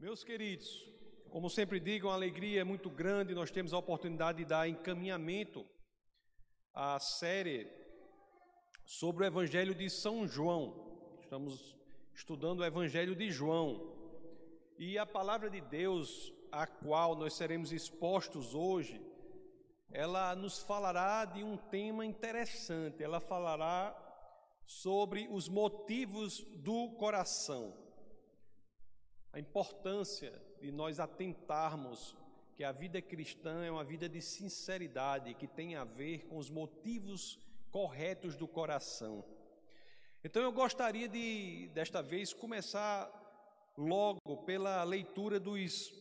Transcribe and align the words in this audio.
Meus 0.00 0.22
queridos, 0.22 0.88
como 1.28 1.50
sempre 1.50 1.80
digo, 1.80 2.06
uma 2.06 2.14
alegria 2.14 2.64
muito 2.64 2.88
grande, 2.88 3.34
nós 3.34 3.50
temos 3.50 3.72
a 3.72 3.78
oportunidade 3.78 4.38
de 4.38 4.44
dar 4.44 4.68
encaminhamento 4.68 5.66
à 6.72 7.00
série 7.00 7.68
sobre 8.86 9.24
o 9.24 9.26
Evangelho 9.26 9.74
de 9.74 9.90
São 9.90 10.24
João. 10.24 11.18
Estamos 11.20 11.76
estudando 12.14 12.60
o 12.60 12.64
Evangelho 12.64 13.16
de 13.16 13.28
João. 13.32 13.92
E 14.78 14.96
a 14.96 15.04
palavra 15.04 15.50
de 15.50 15.60
Deus, 15.60 16.32
a 16.52 16.64
qual 16.64 17.16
nós 17.16 17.34
seremos 17.34 17.72
expostos 17.72 18.54
hoje, 18.54 19.04
ela 19.90 20.36
nos 20.36 20.62
falará 20.62 21.24
de 21.24 21.42
um 21.42 21.56
tema 21.56 22.06
interessante. 22.06 23.02
Ela 23.02 23.18
falará 23.18 23.96
sobre 24.64 25.26
os 25.28 25.48
motivos 25.48 26.44
do 26.58 26.90
coração 26.90 27.87
a 29.32 29.38
importância 29.38 30.32
de 30.60 30.70
nós 30.72 30.98
atentarmos 30.98 32.16
que 32.56 32.64
a 32.64 32.72
vida 32.72 33.00
cristã 33.00 33.64
é 33.64 33.70
uma 33.70 33.84
vida 33.84 34.08
de 34.08 34.20
sinceridade, 34.20 35.34
que 35.34 35.46
tem 35.46 35.76
a 35.76 35.84
ver 35.84 36.26
com 36.26 36.38
os 36.38 36.50
motivos 36.50 37.38
corretos 37.70 38.34
do 38.34 38.48
coração. 38.48 39.24
Então 40.24 40.42
eu 40.42 40.50
gostaria 40.50 41.08
de, 41.08 41.70
desta 41.72 42.02
vez, 42.02 42.32
começar 42.32 43.08
logo 43.76 44.38
pela 44.38 44.82
leitura 44.82 45.38
dos, 45.38 45.92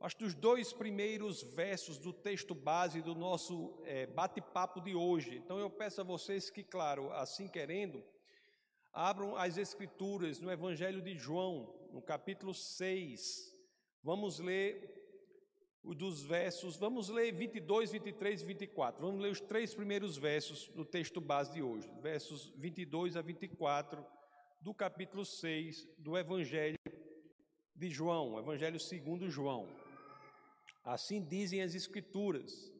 acho 0.00 0.18
dos 0.18 0.34
dois 0.34 0.72
primeiros 0.72 1.42
versos 1.42 1.98
do 1.98 2.10
texto 2.10 2.54
base 2.54 3.02
do 3.02 3.14
nosso 3.14 3.78
é, 3.84 4.06
bate-papo 4.06 4.80
de 4.80 4.94
hoje. 4.94 5.36
Então 5.36 5.58
eu 5.58 5.68
peço 5.68 6.00
a 6.00 6.04
vocês 6.04 6.48
que, 6.48 6.64
claro, 6.64 7.12
assim 7.12 7.46
querendo, 7.48 8.02
abram 8.92 9.36
as 9.36 9.58
Escrituras 9.58 10.40
no 10.40 10.50
Evangelho 10.50 11.02
de 11.02 11.14
João, 11.18 11.81
no 11.92 12.00
capítulo 12.00 12.54
6. 12.54 13.52
Vamos 14.02 14.38
ler 14.38 15.00
dos 15.84 16.22
versos, 16.22 16.76
vamos 16.76 17.08
ler 17.08 17.32
22, 17.32 17.92
23 17.92 18.40
e 18.42 18.46
24. 18.46 19.04
Vamos 19.04 19.20
ler 19.20 19.30
os 19.30 19.40
três 19.40 19.74
primeiros 19.74 20.16
versos 20.16 20.68
do 20.68 20.84
texto 20.84 21.20
base 21.20 21.52
de 21.52 21.62
hoje, 21.62 21.90
versos 22.00 22.52
22 22.56 23.16
a 23.16 23.22
24 23.22 24.04
do 24.60 24.72
capítulo 24.72 25.24
6 25.24 25.88
do 25.98 26.16
Evangelho 26.16 26.78
de 27.74 27.90
João, 27.90 28.38
Evangelho 28.38 28.80
segundo 28.80 29.28
João. 29.28 29.68
Assim 30.84 31.22
dizem 31.22 31.62
as 31.62 31.74
Escrituras. 31.74 32.72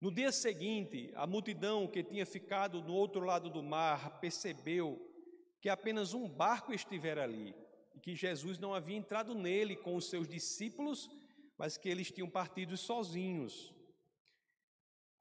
No 0.00 0.12
dia 0.12 0.32
seguinte, 0.32 1.10
a 1.14 1.26
multidão 1.26 1.86
que 1.86 2.02
tinha 2.02 2.24
ficado 2.24 2.82
no 2.82 2.94
outro 2.94 3.20
lado 3.24 3.50
do 3.50 3.62
mar 3.62 4.20
percebeu 4.20 4.98
que 5.60 5.68
apenas 5.68 6.14
um 6.14 6.26
barco 6.26 6.72
estivera 6.72 7.22
ali 7.22 7.54
que 8.00 8.14
Jesus 8.14 8.58
não 8.58 8.74
havia 8.74 8.96
entrado 8.96 9.34
nele 9.34 9.76
com 9.76 9.94
os 9.94 10.08
seus 10.08 10.28
discípulos, 10.28 11.10
mas 11.56 11.76
que 11.76 11.88
eles 11.88 12.10
tinham 12.10 12.28
partido 12.28 12.76
sozinhos. 12.76 13.74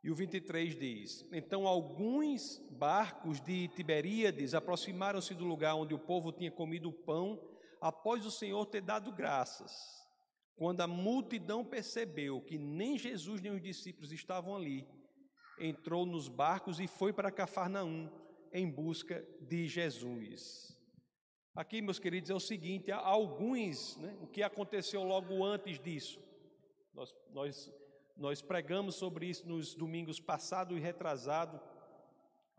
E 0.03 0.09
o 0.09 0.15
23 0.15 0.77
diz: 0.77 1.25
Então 1.31 1.67
alguns 1.67 2.57
barcos 2.71 3.41
de 3.41 3.67
Tiberíades 3.69 4.53
aproximaram-se 4.53 5.35
do 5.35 5.45
lugar 5.45 5.75
onde 5.75 5.93
o 5.93 5.99
povo 5.99 6.31
tinha 6.31 6.51
comido 6.51 6.89
o 6.89 6.93
pão, 6.93 7.39
após 7.81 8.25
o 8.25 8.31
Senhor 8.31 8.65
ter 8.65 8.81
dado 8.81 9.11
graças. 9.11 9.99
Quando 10.55 10.81
a 10.81 10.87
multidão 10.87 11.63
percebeu 11.63 12.41
que 12.41 12.57
nem 12.57 12.97
Jesus 12.97 13.41
nem 13.41 13.51
os 13.51 13.61
discípulos 13.61 14.11
estavam 14.11 14.55
ali, 14.55 14.87
entrou 15.57 16.05
nos 16.05 16.27
barcos 16.27 16.79
e 16.79 16.87
foi 16.87 17.13
para 17.13 17.31
Cafarnaum 17.31 18.09
em 18.51 18.69
busca 18.69 19.25
de 19.41 19.67
Jesus. 19.67 20.78
Aqui, 21.59 21.81
meus 21.81 21.99
queridos, 21.99 22.29
é 22.29 22.33
o 22.33 22.39
seguinte: 22.39 22.89
há 22.89 22.99
alguns, 22.99 23.97
né, 23.97 24.15
o 24.21 24.27
que 24.27 24.41
aconteceu 24.41 25.03
logo 25.03 25.43
antes 25.43 25.77
disso. 25.77 26.17
Nós, 26.93 27.13
nós, 27.33 27.73
nós 28.15 28.41
pregamos 28.41 28.95
sobre 28.95 29.25
isso 29.25 29.45
nos 29.45 29.75
domingos 29.75 30.21
passado 30.21 30.77
e 30.77 30.79
retrasado. 30.79 31.59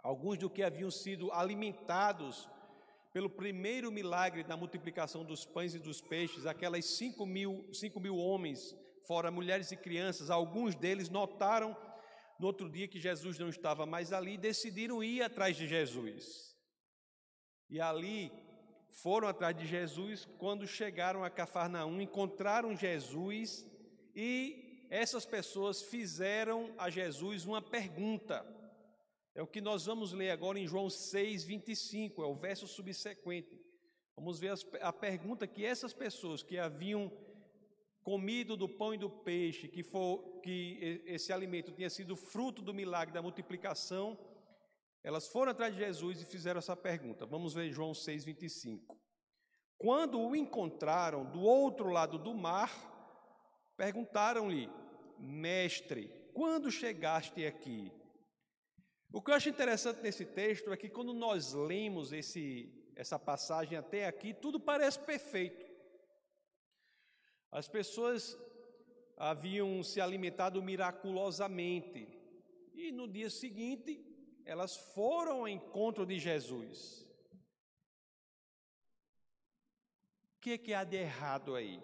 Alguns 0.03 0.37
do 0.37 0.51
que 0.51 0.63
haviam 0.63 0.91
sido 0.91 1.33
alimentados 1.33 2.47
pelo 3.11 3.31
primeiro 3.31 3.91
milagre 3.91 4.45
da 4.45 4.55
multiplicação 4.55 5.25
dos 5.25 5.47
pães 5.47 5.75
e 5.75 5.79
dos 5.79 6.03
peixes, 6.03 6.45
aquelas 6.45 6.85
cinco 6.85 7.25
mil, 7.25 7.67
cinco 7.73 8.01
mil 8.01 8.19
homens, 8.19 8.77
fora 9.07 9.31
mulheres 9.31 9.73
e 9.73 9.79
crianças, 9.79 10.29
alguns 10.29 10.75
deles 10.75 11.09
notaram 11.09 11.75
no 12.39 12.47
outro 12.47 12.69
dia 12.69 12.87
que 12.87 13.01
Jesus 13.01 13.39
não 13.39 13.49
estava 13.49 13.87
mais 13.87 14.13
ali 14.13 14.35
e 14.35 14.45
decidiram 14.51 15.03
ir 15.03 15.23
atrás 15.23 15.57
de 15.57 15.67
Jesus. 15.67 16.55
E 17.71 17.81
ali 17.81 18.31
foram 18.91 19.29
atrás 19.29 19.57
de 19.57 19.67
Jesus, 19.67 20.29
quando 20.39 20.67
chegaram 20.67 21.25
a 21.25 21.31
Cafarnaum, 21.31 22.01
encontraram 22.01 22.77
Jesus 22.77 23.67
e 24.15 24.87
essas 24.91 25.25
pessoas 25.25 25.83
fizeram 25.83 26.75
a 26.77 26.91
Jesus 26.91 27.47
uma 27.47 27.63
pergunta. 27.63 28.45
É 29.35 29.43
o 29.43 29.47
que 29.47 29.61
nós 29.61 29.87
vamos 29.87 30.13
ler 30.13 30.31
agora 30.31 30.59
em 30.59 30.67
João 30.67 30.91
6, 30.91 31.45
25, 31.45 32.23
é 32.23 32.27
o 32.27 32.35
verso 32.35 32.67
subsequente. 32.67 33.61
Vamos 34.17 34.41
ver 34.41 34.53
a 34.81 34.93
pergunta 34.93 35.47
que 35.47 35.65
essas 35.65 35.95
pessoas 35.95 36.43
que 36.43 36.59
haviam 36.59 37.11
comido 38.03 38.57
do 38.57 38.69
pão 38.69 38.93
e 38.93 38.99
do 38.99 39.09
peixe, 39.09 39.69
que, 39.69 39.83
for, 39.83 40.41
que 40.43 41.03
esse 41.07 41.33
alimento 41.33 41.71
tinha 41.71 41.89
sido 41.89 42.17
fruto 42.17 42.61
do 42.61 42.75
milagre 42.75 43.15
da 43.15 43.23
multiplicação, 43.23 44.19
elas 45.03 45.29
foram 45.29 45.53
atrás 45.53 45.75
de 45.75 45.81
Jesus 45.81 46.21
e 46.21 46.27
fizeram 46.27 46.59
essa 46.59 46.77
pergunta. 46.77 47.25
Vamos 47.25 47.55
ver 47.55 47.73
João 47.73 47.95
6, 47.95 48.25
25. 48.25 48.99
Quando 49.79 50.21
o 50.21 50.37
encontraram 50.37 51.25
do 51.25 51.41
outro 51.41 51.89
lado 51.89 52.19
do 52.19 52.35
mar, 52.35 52.71
perguntaram-lhe, 53.77 54.69
mestre, 55.19 56.09
quando 56.35 56.71
chegaste 56.71 57.47
aqui? 57.47 57.91
O 59.13 59.23
que 59.23 59.31
eu 59.31 59.35
acho 59.35 59.49
interessante 59.49 60.03
nesse 60.03 60.25
texto 60.27 60.73
é 60.73 60.77
que 60.77 60.89
quando 60.89 61.15
nós 61.15 61.55
lemos 61.55 62.13
esse, 62.13 62.71
essa 62.95 63.19
passagem 63.19 63.77
até 63.77 64.07
aqui, 64.07 64.35
tudo 64.35 64.61
parece 64.61 64.99
perfeito. 64.99 65.67
As 67.51 67.67
pessoas 67.67 68.39
haviam 69.17 69.83
se 69.83 70.01
alimentado 70.01 70.63
miraculosamente 70.63 72.07
e 72.75 72.93
no 72.93 73.09
dia 73.09 73.29
seguinte 73.29 74.10
elas 74.51 74.77
foram 74.77 75.39
ao 75.39 75.49
encontro 75.49 76.05
de 76.05 76.19
Jesus. 76.19 77.07
O 80.37 80.41
que, 80.41 80.53
é 80.55 80.59
que 80.59 80.75
há 80.75 80.83
de 80.83 80.97
errado 80.97 81.55
aí? 81.55 81.81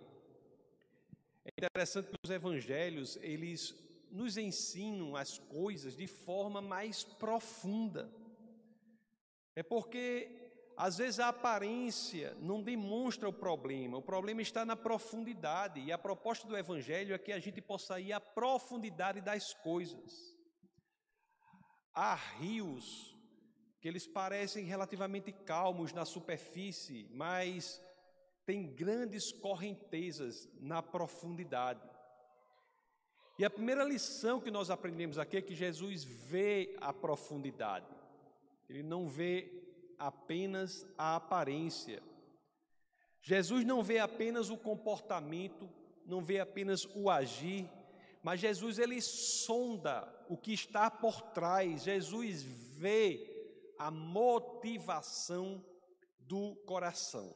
É 1.45 1.51
interessante 1.57 2.09
que 2.09 2.17
os 2.25 2.31
evangelhos, 2.31 3.17
eles 3.23 3.73
nos 4.11 4.37
ensinam 4.37 5.15
as 5.15 5.39
coisas 5.39 5.97
de 5.97 6.09
forma 6.09 6.61
mais 6.61 7.05
profunda. 7.05 8.11
É 9.55 9.63
porque 9.63 10.29
às 10.77 10.99
vezes 10.99 11.21
a 11.21 11.29
aparência 11.29 12.37
não 12.41 12.61
demonstra 12.61 13.29
o 13.29 13.33
problema, 13.33 13.97
o 13.97 14.03
problema 14.03 14.43
está 14.43 14.65
na 14.65 14.75
profundidade, 14.75 15.81
e 15.81 15.93
a 15.93 15.97
proposta 15.97 16.49
do 16.49 16.57
Evangelho 16.57 17.15
é 17.15 17.19
que 17.19 17.33
a 17.33 17.39
gente 17.39 17.63
possa 17.63 18.01
ir 18.01 18.13
à 18.13 18.21
profundidade 18.21 19.21
das 19.21 19.55
coisas. 19.55 20.36
Há 21.97 22.15
rios 22.15 23.17
que 23.81 23.89
eles 23.89 24.07
parecem 24.07 24.67
relativamente 24.67 25.33
calmos 25.33 25.95
na 25.95 26.05
superfície, 26.05 27.09
mas 27.11 27.83
têm 28.45 28.67
grandes 28.67 29.33
correntezas 29.33 30.47
na 30.61 30.83
profundidade. 30.83 31.81
E 33.39 33.47
a 33.47 33.51
primeira 33.51 33.83
lição 33.83 34.41
que 34.41 34.51
nós 34.51 34.69
aprendemos 34.69 35.19
aqui 35.19 35.39
é 35.39 35.43
que 35.43 35.55
Jesus 35.55 36.05
vê 36.05 36.77
a 36.83 36.93
profundidade, 36.93 37.87
ele 38.69 38.83
não 38.83 39.09
vê 39.09 39.51
apenas 39.99 40.87
a 40.99 41.17
aparência. 41.17 42.03
Jesus 43.23 43.65
não 43.65 43.83
vê 43.83 43.99
apenas 43.99 44.51
o 44.51 44.57
comportamento, 44.59 45.67
não 46.05 46.21
vê 46.21 46.41
apenas 46.41 46.85
o 46.95 47.11
agir, 47.11 47.69
mas 48.27 48.41
Jesus 48.41 48.81
ele 48.81 49.01
sonda 49.01 50.13
o 50.29 50.37
que 50.37 50.53
está 50.53 50.91
por 50.91 51.23
trás, 51.31 51.85
Jesus 51.85 52.43
vê 52.43 53.73
a 53.79 53.89
motivação 53.89 55.65
do 56.19 56.57
coração. 56.67 57.33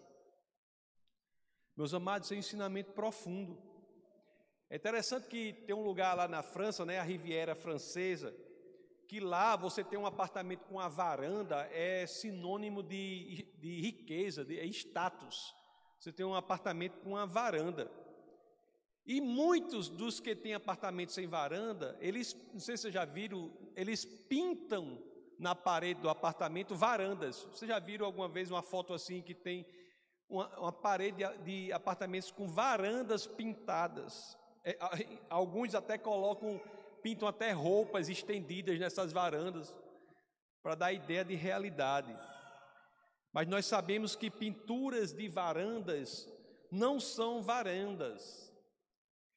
Meus 1.76 1.94
amados, 1.94 2.32
é 2.32 2.34
um 2.34 2.38
ensinamento 2.38 2.90
profundo. 2.90 3.56
É 4.69 4.75
interessante 4.75 5.28
que 5.28 5.52
tem 5.52 5.76
um 5.76 5.84
lugar 5.84 6.16
lá 6.16 6.26
na 6.26 6.42
França, 6.42 6.84
né, 6.84 6.98
a 6.98 7.04
Riviera 7.04 7.54
Francesa, 7.54 8.34
que 9.06 9.20
lá 9.20 9.54
você 9.54 9.84
tem 9.84 9.96
um 9.96 10.06
apartamento 10.06 10.64
com 10.64 10.81
a 10.81 10.88
varanda 10.88 11.70
é 11.72 12.04
sinônimo 12.04 12.82
de, 12.82 13.46
de 13.60 13.81
riqueza, 13.81 14.44
de 14.44 14.58
é 14.58 14.66
status. 14.66 15.54
Você 16.00 16.10
tem 16.12 16.26
um 16.26 16.34
apartamento 16.34 16.98
com 16.98 17.10
uma 17.10 17.26
varanda. 17.28 17.88
E 19.06 19.20
muitos 19.20 19.88
dos 19.88 20.20
que 20.20 20.37
têm 20.37 20.55
apartamentos 20.55 21.14
sem 21.14 21.26
varanda, 21.26 21.97
eles, 22.00 22.37
não 22.52 22.61
sei 22.61 22.76
se 22.76 22.82
vocês 22.82 22.94
já 22.94 23.05
viram, 23.05 23.50
eles 23.75 24.05
pintam 24.05 25.02
na 25.38 25.55
parede 25.55 26.00
do 26.00 26.08
apartamento 26.08 26.75
varandas. 26.75 27.44
Vocês 27.44 27.69
já 27.69 27.79
viram 27.79 28.05
alguma 28.05 28.29
vez 28.29 28.50
uma 28.50 28.62
foto 28.62 28.93
assim 28.93 29.23
que 29.23 29.35
tem 29.35 29.67
uma, 30.29 30.47
uma 30.58 30.73
parede 30.73 31.25
de, 31.43 31.73
apartamentos 31.73 32.31
com 32.31 32.47
varandas 32.47 33.26
pintadas. 33.26 34.38
É, 34.62 34.79
alguns 35.31 35.75
até 35.75 35.96
colocam, 35.96 36.61
pintam 37.03 37.26
até 37.26 37.53
roupas 37.53 38.08
estendidas 38.08 38.79
nessas 38.79 39.12
varandas 39.12 39.75
para 40.62 40.75
dar 40.75 40.93
ideia 40.93 41.25
de 41.25 41.35
realidade. 41.35 42.14
Mas 43.32 43.49
nós 43.49 43.64
sabemos 43.64 44.14
que 44.14 44.31
pinturas 44.31 45.12
de 45.12 45.29
varandas 45.29 46.29
não 46.70 47.00
são 47.00 47.43
varandas. 47.43 48.50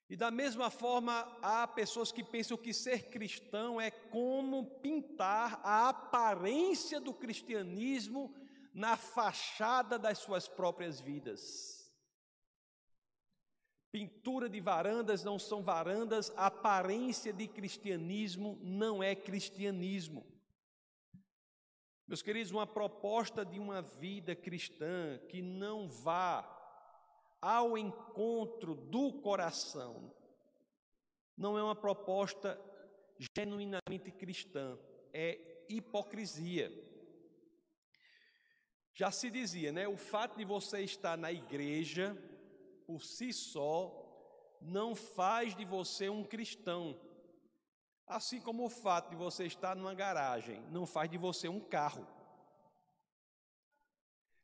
E 0.09 0.15
da 0.15 0.29
mesma 0.29 0.69
forma, 0.69 1.21
há 1.41 1.67
pessoas 1.67 2.11
que 2.11 2.23
pensam 2.23 2.57
que 2.57 2.73
ser 2.73 3.09
cristão 3.09 3.79
é 3.79 3.89
como 3.89 4.79
pintar 4.79 5.59
a 5.63 5.89
aparência 5.89 7.00
do 7.00 7.13
cristianismo 7.13 8.35
na 8.73 8.97
fachada 8.97 9.97
das 9.97 10.19
suas 10.19 10.47
próprias 10.47 11.00
vidas. 11.00 11.91
Pintura 13.91 14.50
de 14.50 14.59
varandas 14.59 15.23
não 15.23 15.38
são 15.38 15.61
varandas, 15.61 16.33
aparência 16.35 17.31
de 17.31 17.47
cristianismo 17.47 18.57
não 18.61 19.03
é 19.03 19.15
cristianismo. 19.15 20.25
Meus 22.07 22.21
queridos, 22.21 22.51
uma 22.51 22.67
proposta 22.67 23.45
de 23.45 23.59
uma 23.59 23.81
vida 23.81 24.35
cristã 24.35 25.19
que 25.29 25.41
não 25.41 25.88
vá 25.88 26.41
ao 27.44 27.78
encontro 27.78 28.74
do 28.74 29.12
coração 29.19 30.10
não 31.36 31.57
é 31.57 31.63
uma 31.63 31.75
proposta 31.75 32.57
genuinamente 33.36 34.12
cristã, 34.18 34.80
é 35.12 35.66
hipocrisia. 35.68 36.72
Já 38.94 39.12
se 39.12 39.30
dizia, 39.30 39.74
né? 39.74 39.86
O 39.90 39.98
fato 39.98 40.38
de 40.38 40.45
você 40.45 40.81
estar 40.84 41.18
na 41.18 41.34
igreja 41.34 42.16
por 42.88 43.04
si 43.04 43.34
só 43.34 43.92
não 44.62 44.95
faz 44.95 45.54
de 45.54 45.66
você 45.66 46.07
um 46.07 46.24
cristão. 46.24 46.98
Assim 48.07 48.40
como 48.40 48.63
o 48.63 48.69
fato 48.69 49.10
de 49.10 49.18
você 49.18 49.45
estar 49.45 49.75
numa 49.75 49.94
garagem 49.94 50.62
não 50.72 50.86
faz 50.86 51.10
de 51.10 51.18
você 51.18 51.50
um 51.50 51.60
carro. 51.60 52.07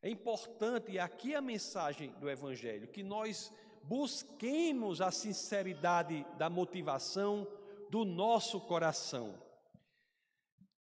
É 0.02 0.08
importante, 0.08 0.92
e 0.92 0.98
aqui 0.98 1.34
a 1.34 1.42
mensagem 1.42 2.10
do 2.12 2.30
Evangelho, 2.30 2.88
que 2.88 3.02
nós 3.02 3.52
busquemos 3.82 5.00
a 5.00 5.10
sinceridade 5.10 6.26
da 6.38 6.48
motivação 6.48 7.46
do 7.90 8.04
nosso 8.04 8.60
coração. 8.60 9.42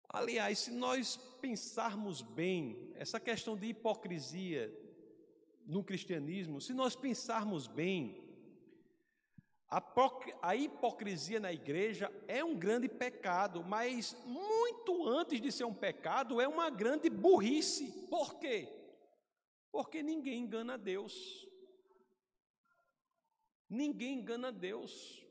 Aliás, 0.10 0.60
se 0.60 0.71
nós 0.71 1.18
pensarmos 1.42 2.21
bem, 2.21 2.92
essa 2.95 3.19
questão 3.19 3.56
de 3.56 3.68
hipocrisia 3.68 4.71
no 5.65 5.83
cristianismo, 5.83 6.60
se 6.60 6.74
nós 6.74 6.95
pensarmos 6.95 7.68
bem, 7.68 8.21
a 10.42 10.56
hipocrisia 10.56 11.39
na 11.39 11.51
igreja 11.51 12.12
é 12.27 12.44
um 12.44 12.56
grande 12.56 12.88
pecado, 12.88 13.63
mas 13.63 14.15
muito 14.25 15.07
antes 15.07 15.42
de 15.42 15.51
ser 15.51 15.65
um 15.65 15.74
pecado, 15.74 16.39
é 16.39 16.48
uma 16.48 16.69
grande 16.69 17.10
burrice. 17.10 17.92
Por 18.10 18.36
quê? 18.36 18.82
Porque 19.73 20.03
ninguém 20.03 20.43
engana 20.43 20.77
Deus. 20.77 21.47
Ninguém 23.67 24.19
engana 24.19 24.51
Deus. 24.51 25.25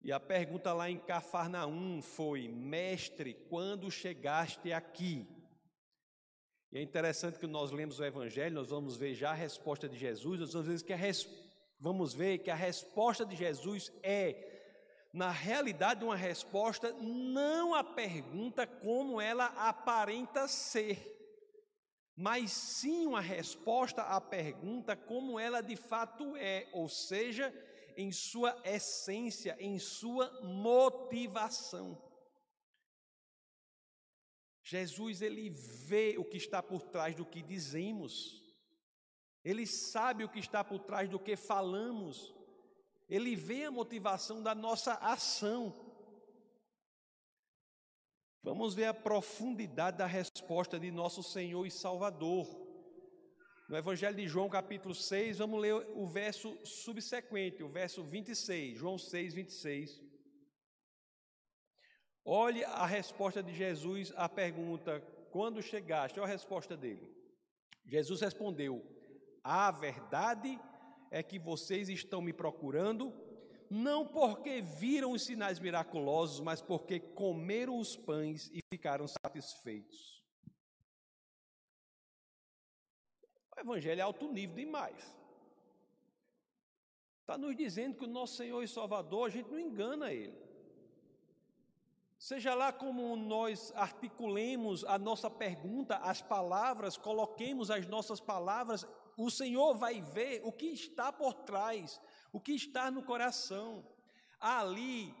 E 0.00 0.12
a 0.12 0.20
pergunta 0.20 0.72
lá 0.72 0.88
em 0.88 1.00
Cafarnaum 1.00 2.00
foi: 2.00 2.46
Mestre, 2.46 3.34
quando 3.34 3.90
chegaste 3.90 4.72
aqui? 4.72 5.26
E 6.70 6.78
é 6.78 6.82
interessante 6.82 7.40
que 7.40 7.46
nós 7.48 7.72
lemos 7.72 7.98
o 7.98 8.04
Evangelho, 8.04 8.54
nós 8.54 8.70
vamos 8.70 8.96
ver 8.96 9.12
já 9.14 9.32
a 9.32 9.34
resposta 9.34 9.88
de 9.88 9.98
Jesus, 9.98 10.38
nós 10.38 10.52
vamos 10.52 10.68
ver 10.68 10.82
que 10.84 10.92
a, 10.92 10.96
res... 10.96 11.28
vamos 11.76 12.14
ver 12.14 12.38
que 12.38 12.52
a 12.52 12.54
resposta 12.54 13.26
de 13.26 13.34
Jesus 13.34 13.92
é, 14.04 15.08
na 15.12 15.32
realidade, 15.32 16.04
uma 16.04 16.14
resposta 16.14 16.92
não 16.92 17.74
a 17.74 17.82
pergunta 17.82 18.64
como 18.64 19.20
ela 19.20 19.46
aparenta 19.46 20.46
ser 20.46 21.19
mas 22.20 22.52
sim 22.52 23.06
uma 23.06 23.20
resposta 23.22 24.02
à 24.02 24.20
pergunta 24.20 24.94
como 24.94 25.40
ela 25.40 25.62
de 25.62 25.74
fato 25.74 26.36
é, 26.36 26.68
ou 26.70 26.86
seja, 26.86 27.50
em 27.96 28.12
sua 28.12 28.60
essência, 28.62 29.56
em 29.58 29.78
sua 29.78 30.30
motivação. 30.42 31.98
Jesus 34.62 35.22
ele 35.22 35.48
vê 35.48 36.18
o 36.18 36.24
que 36.26 36.36
está 36.36 36.62
por 36.62 36.82
trás 36.82 37.16
do 37.16 37.24
que 37.24 37.40
dizemos. 37.40 38.44
Ele 39.42 39.66
sabe 39.66 40.22
o 40.22 40.28
que 40.28 40.40
está 40.40 40.62
por 40.62 40.80
trás 40.80 41.08
do 41.08 41.18
que 41.18 41.36
falamos. 41.36 42.34
Ele 43.08 43.34
vê 43.34 43.64
a 43.64 43.70
motivação 43.70 44.42
da 44.42 44.54
nossa 44.54 44.92
ação. 44.96 45.89
Vamos 48.42 48.74
ver 48.74 48.86
a 48.86 48.94
profundidade 48.94 49.98
da 49.98 50.06
resposta 50.06 50.80
de 50.80 50.90
nosso 50.90 51.22
Senhor 51.22 51.66
e 51.66 51.70
Salvador. 51.70 52.48
No 53.68 53.76
Evangelho 53.76 54.16
de 54.16 54.26
João, 54.26 54.48
capítulo 54.48 54.94
6, 54.94 55.38
vamos 55.38 55.60
ler 55.60 55.74
o 55.74 56.06
verso 56.06 56.56
subsequente, 56.64 57.62
o 57.62 57.68
verso 57.68 58.02
26, 58.02 58.78
João 58.78 58.96
6, 58.96 59.34
26. 59.34 60.02
Olhe 62.24 62.64
a 62.64 62.86
resposta 62.86 63.42
de 63.42 63.54
Jesus 63.54 64.10
à 64.16 64.26
pergunta: 64.26 65.00
quando 65.30 65.62
chegaste? 65.62 66.18
Olha 66.18 66.26
a 66.26 66.32
resposta 66.32 66.74
dele. 66.74 67.14
Jesus 67.84 68.22
respondeu: 68.22 68.82
A 69.44 69.70
verdade 69.70 70.58
é 71.10 71.22
que 71.22 71.38
vocês 71.38 71.90
estão 71.90 72.22
me 72.22 72.32
procurando 72.32 73.12
não 73.70 74.04
porque 74.04 74.60
viram 74.60 75.12
os 75.12 75.22
sinais 75.22 75.60
miraculosos, 75.60 76.40
mas 76.40 76.60
porque 76.60 76.98
comeram 76.98 77.78
os 77.78 77.96
pães 77.96 78.50
e 78.52 78.60
ficaram 78.68 79.06
satisfeitos. 79.06 80.24
O 83.56 83.60
Evangelho 83.60 84.00
é 84.00 84.02
alto 84.02 84.26
nível 84.32 84.56
demais. 84.56 85.16
Está 87.20 87.38
nos 87.38 87.56
dizendo 87.56 87.96
que 87.96 88.04
o 88.04 88.08
nosso 88.08 88.36
Senhor 88.36 88.60
e 88.60 88.66
Salvador, 88.66 89.28
a 89.28 89.30
gente 89.30 89.48
não 89.48 89.60
engana 89.60 90.12
Ele. 90.12 90.36
Seja 92.18 92.54
lá 92.54 92.72
como 92.72 93.16
nós 93.16 93.72
articulemos 93.76 94.84
a 94.84 94.98
nossa 94.98 95.30
pergunta, 95.30 95.96
as 95.98 96.20
palavras, 96.20 96.96
coloquemos 96.96 97.70
as 97.70 97.86
nossas 97.86 98.20
palavras, 98.20 98.84
o 99.16 99.30
Senhor 99.30 99.74
vai 99.74 100.02
ver 100.02 100.42
o 100.44 100.50
que 100.50 100.66
está 100.66 101.12
por 101.12 101.34
trás 101.34 102.00
o 102.32 102.40
que 102.40 102.52
está 102.52 102.90
no 102.90 103.02
coração. 103.02 103.86
Ali, 104.38 105.14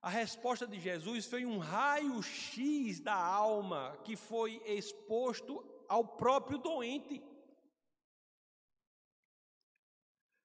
a 0.00 0.08
resposta 0.08 0.66
de 0.66 0.80
Jesus 0.80 1.26
foi 1.26 1.44
um 1.44 1.58
raio-x 1.58 3.00
da 3.00 3.14
alma 3.14 3.98
que 4.04 4.16
foi 4.16 4.62
exposto 4.66 5.64
ao 5.88 6.04
próprio 6.04 6.58
doente. 6.58 7.22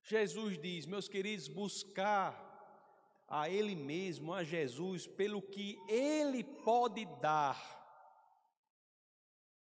Jesus 0.03 0.57
diz, 0.57 0.85
meus 0.85 1.07
queridos, 1.07 1.47
buscar 1.47 2.45
a 3.27 3.49
Ele 3.49 3.75
mesmo, 3.75 4.33
a 4.33 4.43
Jesus, 4.43 5.05
pelo 5.05 5.41
que 5.41 5.77
Ele 5.89 6.43
pode 6.43 7.05
dar, 7.19 7.75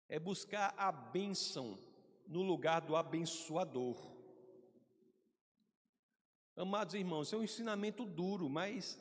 é 0.08 0.20
buscar 0.20 0.74
a 0.77 0.91
bênção 0.91 1.79
no 2.27 2.44
lugar 2.44 2.82
do 2.82 2.96
abençoador. 2.96 4.16
Amados 6.57 6.95
irmãos, 6.95 7.31
é 7.31 7.37
um 7.37 7.43
ensinamento 7.43 8.03
duro, 8.03 8.49
mas 8.49 8.99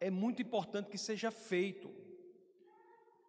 é 0.00 0.08
muito 0.08 0.40
importante 0.40 0.88
que 0.88 0.96
seja 0.96 1.30
feito. 1.30 1.94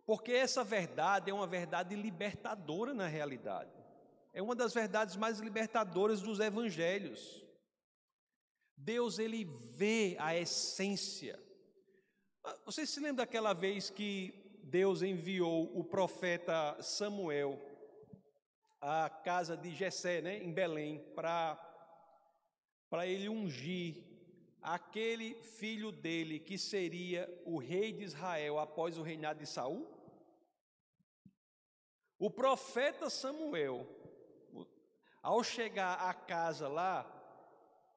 Porque 0.06 0.32
essa 0.32 0.64
verdade 0.64 1.30
é 1.30 1.34
uma 1.34 1.46
verdade 1.46 1.94
libertadora 1.94 2.94
na 2.94 3.08
realidade. 3.08 3.70
É 4.32 4.42
uma 4.42 4.56
das 4.56 4.74
verdades 4.74 5.18
mais 5.18 5.40
libertadoras 5.40 6.22
dos 6.22 6.40
evangelhos. 6.40 7.46
Deus 8.78 9.20
ele 9.20 9.44
vê 9.44 10.16
a 10.18 10.34
essência. 10.34 11.38
Ah, 12.46 12.58
Vocês 12.66 12.90
se 12.90 13.02
lembram 13.02 13.26
daquela 13.26 13.52
vez 13.52 13.90
que 13.90 14.34
Deus 14.64 15.02
enviou 15.02 15.78
o 15.78 15.84
profeta 15.84 16.82
Samuel 16.82 17.60
à 18.80 19.10
casa 19.10 19.58
de 19.58 19.76
Jessé, 19.76 20.22
né, 20.22 20.42
em 20.42 20.54
Belém, 20.54 21.00
para 21.14 21.71
para 22.92 23.08
ele 23.08 23.30
ungir 23.30 24.04
aquele 24.62 25.42
filho 25.42 25.94
dele 25.94 26.38
que 26.38 26.58
seria 26.58 27.26
o 27.46 27.58
rei 27.58 27.94
de 27.94 28.04
Israel 28.04 28.60
após 28.60 28.98
o 28.98 29.02
reinado 29.02 29.40
de 29.40 29.46
Saul? 29.46 29.88
O 32.20 32.30
profeta 32.30 33.10
Samuel, 33.10 33.88
ao 35.24 35.42
chegar 35.42 36.02
à 36.02 36.14
casa 36.14 36.68
lá, 36.68 37.10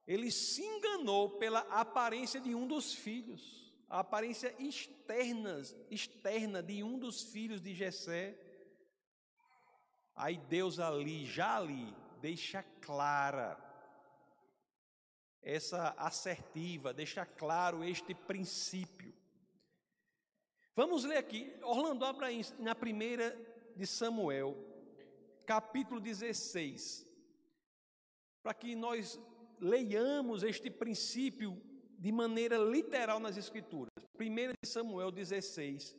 ele 0.07 0.31
se 0.31 0.63
enganou 0.63 1.39
pela 1.41 1.61
aparência 1.71 2.41
de 2.41 2.55
um 2.55 2.65
dos 2.65 2.95
filhos, 2.95 3.75
a 3.89 3.99
aparência 3.99 4.55
externa, 4.61 5.61
externa 5.91 6.63
de 6.63 6.85
um 6.85 7.01
dos 7.01 7.21
filhos 7.33 7.61
de 7.61 7.75
Jessé. 7.75 8.39
Aí 10.15 10.37
Deus 10.37 10.79
ali, 10.79 11.27
já 11.27 11.57
ali, 11.57 11.93
deixa 12.21 12.63
clara 12.81 13.74
essa 15.45 15.95
assertiva, 15.99 16.95
deixa 16.95 17.27
claro 17.27 17.85
este 17.85 18.15
princípio. 18.15 19.15
Vamos 20.75 21.05
ler 21.05 21.19
aqui, 21.19 21.55
Orlando, 21.63 22.05
abra 22.05 22.29
na 22.59 22.75
primeira 22.75 23.37
de 23.77 23.87
Samuel, 23.87 24.57
capítulo 25.47 26.01
16, 26.01 27.07
para 28.43 28.55
que 28.55 28.75
nós 28.75 29.21
leiamos 29.61 30.43
este 30.43 30.71
princípio 30.71 31.61
de 31.99 32.11
maneira 32.11 32.57
literal 32.57 33.21
nas 33.21 33.37
Escrituras. 33.37 33.93
Primeira 34.17 34.53
de 34.63 34.69
Samuel 34.69 35.13
16, 35.13 35.97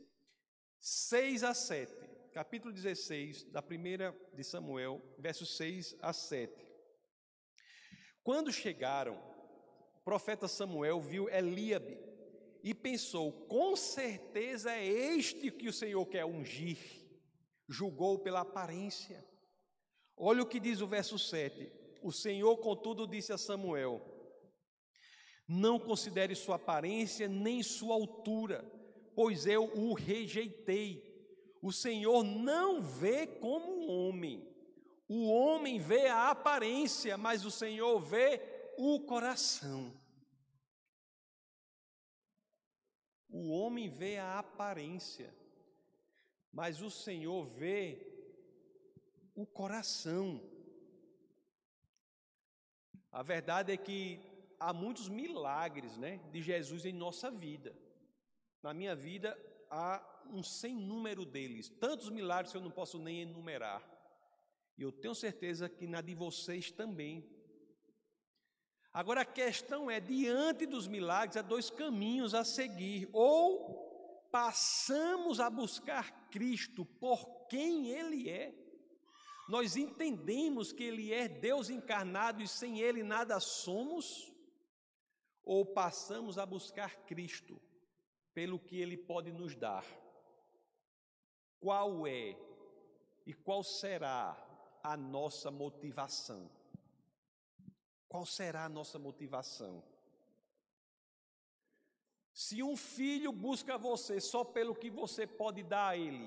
6 0.80 1.44
a 1.44 1.54
7. 1.54 1.94
Capítulo 2.32 2.72
16, 2.72 3.44
da 3.44 3.62
primeira 3.62 4.14
de 4.34 4.44
Samuel, 4.44 5.02
versos 5.18 5.56
6 5.56 5.96
a 6.02 6.12
7. 6.12 6.52
Quando 8.22 8.52
chegaram, 8.52 9.35
profeta 10.06 10.46
Samuel 10.46 11.00
viu 11.00 11.28
Eliabe 11.28 11.98
e 12.62 12.72
pensou: 12.72 13.32
com 13.48 13.74
certeza 13.74 14.70
é 14.70 14.86
este 14.86 15.50
que 15.50 15.68
o 15.68 15.72
Senhor 15.72 16.06
quer 16.06 16.24
ungir. 16.24 16.78
Julgou 17.68 18.20
pela 18.20 18.42
aparência. 18.42 19.26
Olha 20.16 20.44
o 20.44 20.46
que 20.46 20.60
diz 20.60 20.80
o 20.80 20.86
verso 20.86 21.18
7. 21.18 21.72
O 22.00 22.12
Senhor, 22.12 22.56
contudo, 22.58 23.04
disse 23.04 23.32
a 23.32 23.36
Samuel: 23.36 24.00
Não 25.48 25.76
considere 25.76 26.36
sua 26.36 26.54
aparência 26.54 27.26
nem 27.26 27.60
sua 27.64 27.94
altura, 27.94 28.64
pois 29.12 29.44
eu 29.44 29.64
o 29.76 29.92
rejeitei. 29.92 31.04
O 31.60 31.72
Senhor 31.72 32.22
não 32.22 32.80
vê 32.80 33.26
como 33.26 33.72
um 33.72 33.90
homem. 33.90 34.48
O 35.08 35.28
homem 35.28 35.80
vê 35.80 36.06
a 36.06 36.30
aparência, 36.30 37.16
mas 37.16 37.44
o 37.44 37.50
Senhor 37.50 37.98
vê 37.98 38.55
o 38.76 39.00
coração. 39.00 39.92
O 43.28 43.50
homem 43.50 43.88
vê 43.88 44.18
a 44.18 44.38
aparência, 44.38 45.34
mas 46.52 46.80
o 46.80 46.90
Senhor 46.90 47.46
vê 47.46 48.06
o 49.34 49.46
coração. 49.46 50.40
A 53.10 53.22
verdade 53.22 53.72
é 53.72 53.76
que 53.76 54.20
há 54.58 54.72
muitos 54.72 55.08
milagres, 55.08 55.96
né, 55.96 56.18
de 56.32 56.40
Jesus 56.42 56.84
em 56.84 56.92
nossa 56.92 57.30
vida. 57.30 57.76
Na 58.62 58.72
minha 58.72 58.94
vida 58.94 59.36
há 59.70 60.02
um 60.30 60.42
sem 60.42 60.74
número 60.74 61.24
deles, 61.24 61.68
tantos 61.68 62.08
milagres 62.10 62.52
que 62.52 62.58
eu 62.58 62.62
não 62.62 62.70
posso 62.70 62.98
nem 62.98 63.22
enumerar. 63.22 63.82
E 64.78 64.82
eu 64.82 64.92
tenho 64.92 65.14
certeza 65.14 65.68
que 65.68 65.86
na 65.86 66.00
de 66.00 66.14
vocês 66.14 66.70
também 66.70 67.35
Agora 68.96 69.20
a 69.20 69.26
questão 69.26 69.90
é: 69.90 70.00
diante 70.00 70.64
dos 70.64 70.88
milagres, 70.88 71.36
há 71.36 71.42
dois 71.42 71.68
caminhos 71.68 72.32
a 72.32 72.42
seguir. 72.42 73.06
Ou 73.12 74.26
passamos 74.32 75.38
a 75.38 75.50
buscar 75.50 76.30
Cristo 76.30 76.86
por 76.86 77.46
quem 77.46 77.90
Ele 77.90 78.30
é, 78.30 78.54
nós 79.50 79.76
entendemos 79.76 80.72
que 80.72 80.82
Ele 80.82 81.12
é 81.12 81.28
Deus 81.28 81.68
encarnado 81.68 82.42
e 82.42 82.48
sem 82.48 82.80
Ele 82.80 83.02
nada 83.02 83.38
somos, 83.38 84.32
ou 85.44 85.66
passamos 85.66 86.38
a 86.38 86.46
buscar 86.46 86.96
Cristo 87.04 87.60
pelo 88.32 88.58
que 88.58 88.80
Ele 88.80 88.96
pode 88.96 89.30
nos 89.30 89.54
dar. 89.54 89.84
Qual 91.60 92.06
é 92.06 92.34
e 93.26 93.34
qual 93.34 93.62
será 93.62 94.34
a 94.82 94.96
nossa 94.96 95.50
motivação? 95.50 96.55
Qual 98.16 98.24
será 98.24 98.64
a 98.64 98.68
nossa 98.70 98.98
motivação? 98.98 99.84
Se 102.32 102.62
um 102.62 102.74
filho 102.74 103.30
busca 103.30 103.76
você 103.76 104.18
só 104.22 104.42
pelo 104.42 104.74
que 104.74 104.88
você 104.88 105.26
pode 105.26 105.62
dar 105.62 105.88
a 105.88 105.98
ele, 105.98 106.26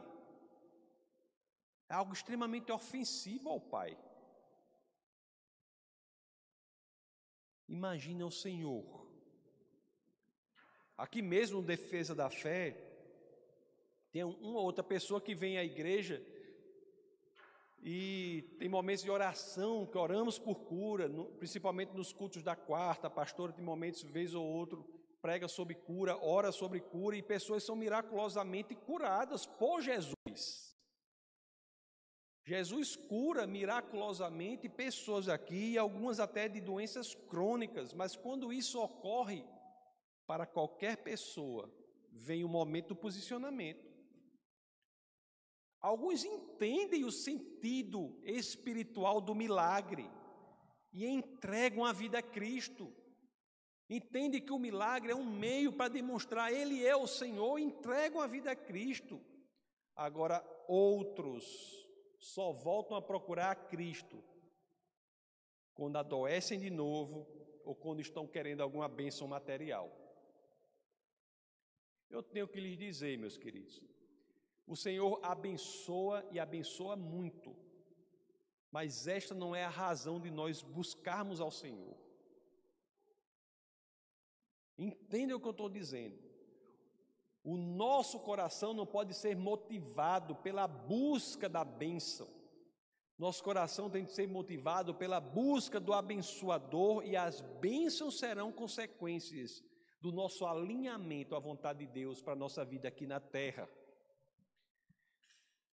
é 1.90 1.96
algo 1.96 2.14
extremamente 2.14 2.72
ofensivo 2.72 3.50
ao 3.50 3.60
pai. 3.60 3.98
Imagina 7.68 8.24
o 8.24 8.32
Senhor. 8.32 8.86
Aqui 10.96 11.24
mesmo, 11.24 11.64
defesa 11.64 12.14
da 12.14 12.30
fé, 12.30 12.78
tem 14.12 14.24
uma 14.24 14.60
outra 14.60 14.84
pessoa 14.84 15.20
que 15.20 15.34
vem 15.34 15.58
à 15.58 15.64
igreja 15.64 16.24
e 17.82 18.44
tem 18.60 18.68
momentos 18.68 19.04
de 19.04 19.12
oração 19.12 19.86
que 19.86 19.98
oramos 19.98 20.38
por 20.38 20.56
cura, 20.56 21.08
no, 21.08 21.26
principalmente 21.26 21.94
nos 21.94 22.12
cultos 22.12 22.44
da 22.44 22.56
quarta. 22.56 23.08
A 23.08 23.12
pastora 23.12 23.54
tem 23.54 23.64
momentos, 23.64 24.04
vez 24.04 24.36
ou 24.36 24.46
outro, 24.46 24.86
prega 25.22 25.48
sobre 25.48 25.76
cura, 25.76 26.18
ora 26.22 26.52
sobre 26.52 26.82
cura, 26.82 27.16
e 27.16 27.22
pessoas 27.22 27.64
são 27.64 27.76
miraculosamente 27.76 28.76
curadas 28.76 29.46
por 29.46 29.82
Jesus. 29.82 30.76
Jesus 32.46 32.96
cura 32.96 33.46
miraculosamente 33.46 34.68
pessoas 34.68 35.30
aqui, 35.30 35.78
algumas 35.78 36.20
até 36.20 36.50
de 36.50 36.60
doenças 36.60 37.14
crônicas, 37.14 37.94
mas 37.94 38.16
quando 38.16 38.52
isso 38.52 38.82
ocorre 38.82 39.46
para 40.26 40.46
qualquer 40.46 40.98
pessoa, 40.98 41.72
vem 42.12 42.44
o 42.44 42.50
momento 42.50 42.90
do 42.90 42.96
posicionamento. 42.96 43.89
Alguns 45.82 46.26
entendem 46.26 47.06
o 47.06 47.12
sentido 47.12 48.20
espiritual 48.24 49.22
do 49.22 49.34
milagre 49.34 50.10
e 50.92 51.06
entregam 51.06 51.86
a 51.86 51.94
vida 51.94 52.20
a 52.20 52.22
Cristo. 52.22 52.94
Entendem 53.90 54.42
que 54.42 54.52
o 54.52 54.60
milagre 54.60 55.12
é 55.12 55.16
um 55.16 55.26
meio 55.26 55.74
para 55.74 55.90
demonstrar 55.90 56.54
Ele 56.54 56.86
é 56.86 56.96
o 56.96 57.08
Senhor, 57.08 57.58
entregam 57.58 58.22
a 58.22 58.28
vida 58.28 58.52
a 58.52 58.56
Cristo. 58.56 59.22
Agora, 59.96 60.46
outros 60.68 61.46
só 62.20 62.52
voltam 62.52 62.98
a 62.98 63.02
procurar 63.02 63.52
a 63.52 63.56
Cristo 63.56 64.24
quando 65.74 65.96
adoecem 65.96 66.60
de 66.60 66.70
novo 66.70 67.26
ou 67.64 67.74
quando 67.74 68.02
estão 68.02 68.28
querendo 68.28 68.62
alguma 68.62 68.90
bênção 68.90 69.28
material. 69.28 69.90
Eu 72.10 72.22
tenho 72.22 72.48
que 72.48 72.60
lhes 72.60 72.78
dizer, 72.78 73.18
meus 73.18 73.38
queridos, 73.38 73.82
o 74.70 74.76
Senhor 74.76 75.20
abençoa 75.24 76.24
e 76.32 76.40
abençoa 76.40 76.96
muito, 76.96 77.56
mas 78.72 79.08
esta 79.08 79.34
não 79.34 79.56
é 79.56 79.66
a 79.66 79.70
razão 79.70 80.20
de 80.20 80.30
nós 80.30 80.62
buscarmos 80.62 81.42
ao 81.42 81.50
Senhor. 81.50 81.98
Entendem 84.78 85.36
o 85.36 85.40
que 85.40 85.48
eu 85.48 85.52
estou 85.52 85.70
dizendo? 85.70 86.20
O 87.44 87.58
nosso 87.58 88.20
coração 88.20 88.72
não 88.72 88.86
pode 88.86 89.16
ser 89.16 89.36
motivado 89.36 90.36
pela 90.36 90.68
busca 90.68 91.50
da 91.50 91.66
bênção. 91.66 92.30
Nosso 93.18 93.44
coração 93.44 93.90
tem 93.90 94.06
que 94.06 94.12
ser 94.12 94.28
motivado 94.28 94.94
pela 94.94 95.20
busca 95.20 95.80
do 95.80 95.94
abençoador 95.94 97.04
e 97.04 97.18
as 97.18 97.42
bênçãos 97.42 98.20
serão 98.20 98.52
consequências 98.52 99.64
do 100.00 100.12
nosso 100.12 100.46
alinhamento 100.46 101.36
à 101.36 101.40
vontade 101.40 101.80
de 101.80 101.92
Deus 101.92 102.22
para 102.22 102.34
a 102.34 102.36
nossa 102.44 102.64
vida 102.64 102.88
aqui 102.88 103.08
na 103.08 103.20
terra. 103.20 103.68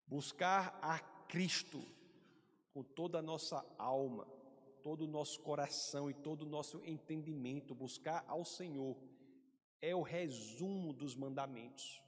Buscar 0.07 0.79
a 0.81 0.99
Cristo 1.29 1.83
com 2.73 2.83
toda 2.83 3.19
a 3.19 3.23
nossa 3.23 3.65
alma, 3.79 4.27
todo 4.83 5.05
o 5.05 5.09
nosso 5.09 5.41
coração 5.41 6.11
e 6.11 6.15
todo 6.15 6.43
o 6.43 6.49
nosso 6.49 6.83
entendimento, 6.85 7.75
buscar 7.75 8.25
ao 8.29 8.45
Senhor 8.45 8.97
é 9.81 9.95
o 9.95 10.03
resumo 10.03 10.93
dos 10.93 11.15
mandamentos. 11.15 12.03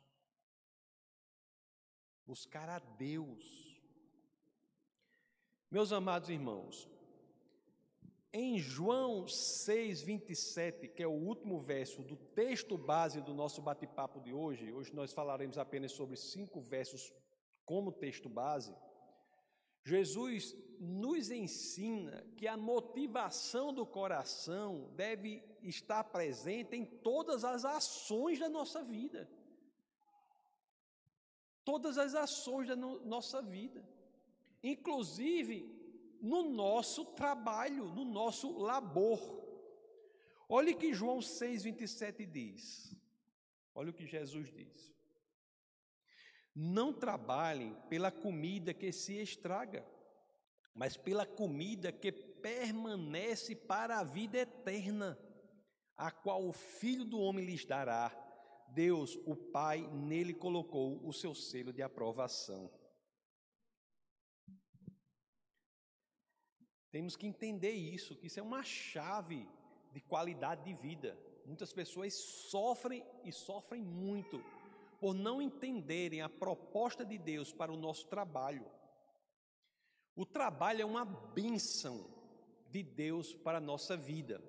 Buscar 2.26 2.68
a 2.68 2.78
Deus. 2.78 3.80
Meus 5.70 5.92
amados 5.92 6.28
irmãos, 6.28 6.88
em 8.32 8.58
João 8.58 9.26
6, 9.26 10.02
27, 10.02 10.88
que 10.88 11.02
é 11.02 11.06
o 11.06 11.10
último 11.10 11.58
verso 11.60 12.02
do 12.02 12.16
texto 12.16 12.76
base 12.76 13.20
do 13.22 13.34
nosso 13.34 13.62
bate-papo 13.62 14.20
de 14.20 14.32
hoje, 14.32 14.72
hoje 14.72 14.94
nós 14.94 15.12
falaremos 15.12 15.56
apenas 15.56 15.92
sobre 15.92 16.16
cinco 16.16 16.60
versos 16.60 17.12
como 17.68 17.92
texto 17.92 18.30
base, 18.30 18.74
Jesus 19.84 20.56
nos 20.80 21.30
ensina 21.30 22.24
que 22.34 22.48
a 22.48 22.56
motivação 22.56 23.74
do 23.74 23.84
coração 23.84 24.90
deve 24.96 25.44
estar 25.62 26.02
presente 26.04 26.74
em 26.74 26.86
todas 26.86 27.44
as 27.44 27.66
ações 27.66 28.38
da 28.38 28.48
nossa 28.48 28.82
vida. 28.82 29.30
Todas 31.62 31.98
as 31.98 32.14
ações 32.14 32.68
da 32.68 32.74
no 32.74 33.04
nossa 33.04 33.42
vida, 33.42 33.86
inclusive 34.62 35.58
no 36.22 36.44
nosso 36.44 37.04
trabalho, 37.04 37.84
no 37.88 38.06
nosso 38.06 38.56
labor. 38.56 39.20
Olhe 40.48 40.74
que 40.74 40.94
João 40.94 41.18
6,27 41.18 42.24
diz. 42.24 42.96
Olha 43.74 43.90
o 43.90 43.94
que 43.94 44.06
Jesus 44.06 44.50
diz. 44.50 44.97
Não 46.60 46.92
trabalhem 46.92 47.72
pela 47.88 48.10
comida 48.10 48.74
que 48.74 48.90
se 48.90 49.14
estraga, 49.22 49.86
mas 50.74 50.96
pela 50.96 51.24
comida 51.24 51.92
que 51.92 52.10
permanece 52.10 53.54
para 53.54 54.00
a 54.00 54.02
vida 54.02 54.38
eterna, 54.38 55.16
a 55.96 56.10
qual 56.10 56.44
o 56.44 56.52
Filho 56.52 57.04
do 57.04 57.20
Homem 57.20 57.44
lhes 57.44 57.64
dará. 57.64 58.10
Deus, 58.70 59.16
o 59.24 59.36
Pai, 59.36 59.86
nele 59.86 60.34
colocou 60.34 61.00
o 61.06 61.12
seu 61.12 61.32
selo 61.32 61.72
de 61.72 61.80
aprovação. 61.80 62.68
Temos 66.90 67.14
que 67.14 67.28
entender 67.28 67.70
isso, 67.70 68.16
que 68.16 68.26
isso 68.26 68.40
é 68.40 68.42
uma 68.42 68.64
chave 68.64 69.48
de 69.92 70.00
qualidade 70.00 70.64
de 70.64 70.74
vida. 70.74 71.16
Muitas 71.46 71.72
pessoas 71.72 72.14
sofrem 72.14 73.06
e 73.22 73.30
sofrem 73.30 73.80
muito 73.80 74.42
por 74.98 75.14
não 75.14 75.40
entenderem 75.40 76.20
a 76.20 76.28
proposta 76.28 77.04
de 77.04 77.16
Deus 77.16 77.52
para 77.52 77.72
o 77.72 77.76
nosso 77.76 78.06
trabalho. 78.08 78.66
O 80.14 80.26
trabalho 80.26 80.82
é 80.82 80.84
uma 80.84 81.04
bênção 81.04 82.04
de 82.70 82.82
Deus 82.82 83.34
para 83.34 83.58
a 83.58 83.60
nossa 83.60 83.96
vida. 83.96 84.42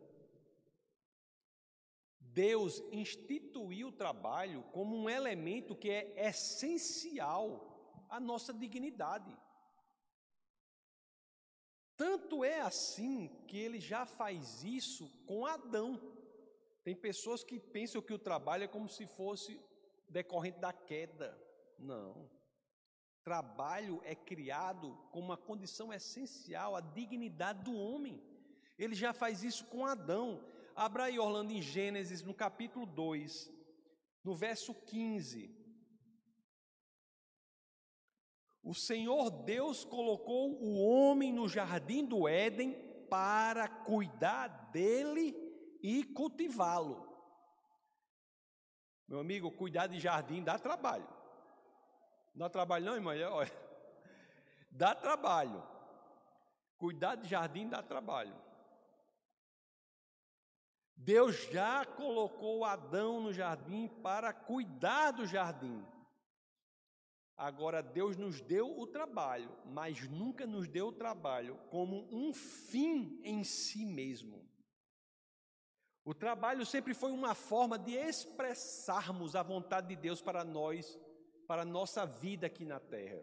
Deus 2.20 2.82
instituiu 2.92 3.90
o 3.90 3.92
trabalho 3.92 4.64
como 4.72 4.96
um 4.96 5.10
elemento 5.10 5.76
que 5.76 5.90
é 5.90 6.28
essencial 6.28 8.06
à 8.10 8.20
nossa 8.20 8.54
dignidade. 8.54 9.36
Tanto 11.96 12.44
é 12.44 12.62
assim 12.62 13.28
que 13.48 13.58
ele 13.58 13.80
já 13.80 14.06
faz 14.06 14.64
isso 14.64 15.10
com 15.26 15.46
Adão. 15.46 16.00
Tem 16.84 16.96
pessoas 16.96 17.44
que 17.44 17.60
pensam 17.60 18.02
que 18.02 18.14
o 18.14 18.20
trabalho 18.20 18.64
é 18.64 18.68
como 18.68 18.88
se 18.88 19.06
fosse 19.06 19.60
decorrente 20.10 20.60
da 20.60 20.74
queda. 20.74 21.38
Não. 21.78 22.30
Trabalho 23.24 24.02
é 24.04 24.16
criado 24.16 24.98
como 25.12 25.26
uma 25.26 25.38
condição 25.38 25.94
essencial 25.94 26.76
à 26.76 26.82
dignidade 26.82 27.64
do 27.64 27.76
homem. 27.76 28.22
Ele 28.78 28.96
já 28.96 29.14
faz 29.14 29.44
isso 29.44 29.66
com 29.66 29.86
Adão. 29.86 30.44
Abra 30.76 31.06
aí, 31.06 31.20
Orlando, 31.20 31.52
em 31.52 31.62
Gênesis, 31.62 32.24
no 32.24 32.34
capítulo 32.34 32.86
2, 32.86 33.52
no 34.24 34.34
verso 34.34 34.74
15. 34.74 35.54
O 38.64 38.74
Senhor 38.74 39.30
Deus 39.30 39.84
colocou 39.84 40.52
o 40.62 40.80
homem 40.80 41.34
no 41.34 41.48
jardim 41.48 42.06
do 42.06 42.28
Éden 42.28 42.74
para 43.10 43.68
cuidar 43.68 44.70
dele 44.72 45.36
e 45.82 46.04
cultivá-lo. 46.04 47.09
Meu 49.10 49.20
amigo, 49.20 49.50
cuidar 49.50 49.88
de 49.88 50.00
jardim 50.00 50.44
dá 50.44 50.60
trabalho. 50.60 51.08
Não 52.36 52.46
dá 52.46 52.50
trabalho 52.50 52.86
não, 52.86 52.96
irmã? 52.96 53.14
Dá 54.70 54.94
trabalho. 54.94 55.64
Cuidar 56.78 57.16
de 57.16 57.28
jardim 57.28 57.68
dá 57.68 57.82
trabalho. 57.82 58.36
Deus 60.96 61.50
já 61.50 61.84
colocou 61.86 62.64
Adão 62.64 63.20
no 63.20 63.34
jardim 63.34 63.88
para 63.88 64.32
cuidar 64.32 65.10
do 65.12 65.26
jardim. 65.26 65.84
Agora, 67.36 67.82
Deus 67.82 68.16
nos 68.16 68.42
deu 68.42 68.80
o 68.80 68.86
trabalho, 68.86 69.50
mas 69.66 70.08
nunca 70.08 70.46
nos 70.46 70.68
deu 70.68 70.90
o 70.90 70.94
trabalho 70.94 71.58
como 71.70 72.08
um 72.12 72.32
fim 72.32 73.20
em 73.24 73.44
si 73.44 73.86
mesmo. 73.86 74.48
O 76.04 76.14
trabalho 76.14 76.66
sempre 76.66 76.94
foi 76.94 77.12
uma 77.12 77.36
forma 77.36 77.78
de 77.78 77.94
expressarmos 77.94 79.36
a 79.36 79.44
vontade 79.44 79.88
de 79.88 79.96
Deus 79.96 80.22
para 80.22 80.44
nós, 80.44 80.98
para 81.48 81.64
a 81.64 81.66
nossa 81.66 82.06
vida 82.06 82.48
aqui 82.48 82.66
na 82.66 82.80
terra. 82.80 83.22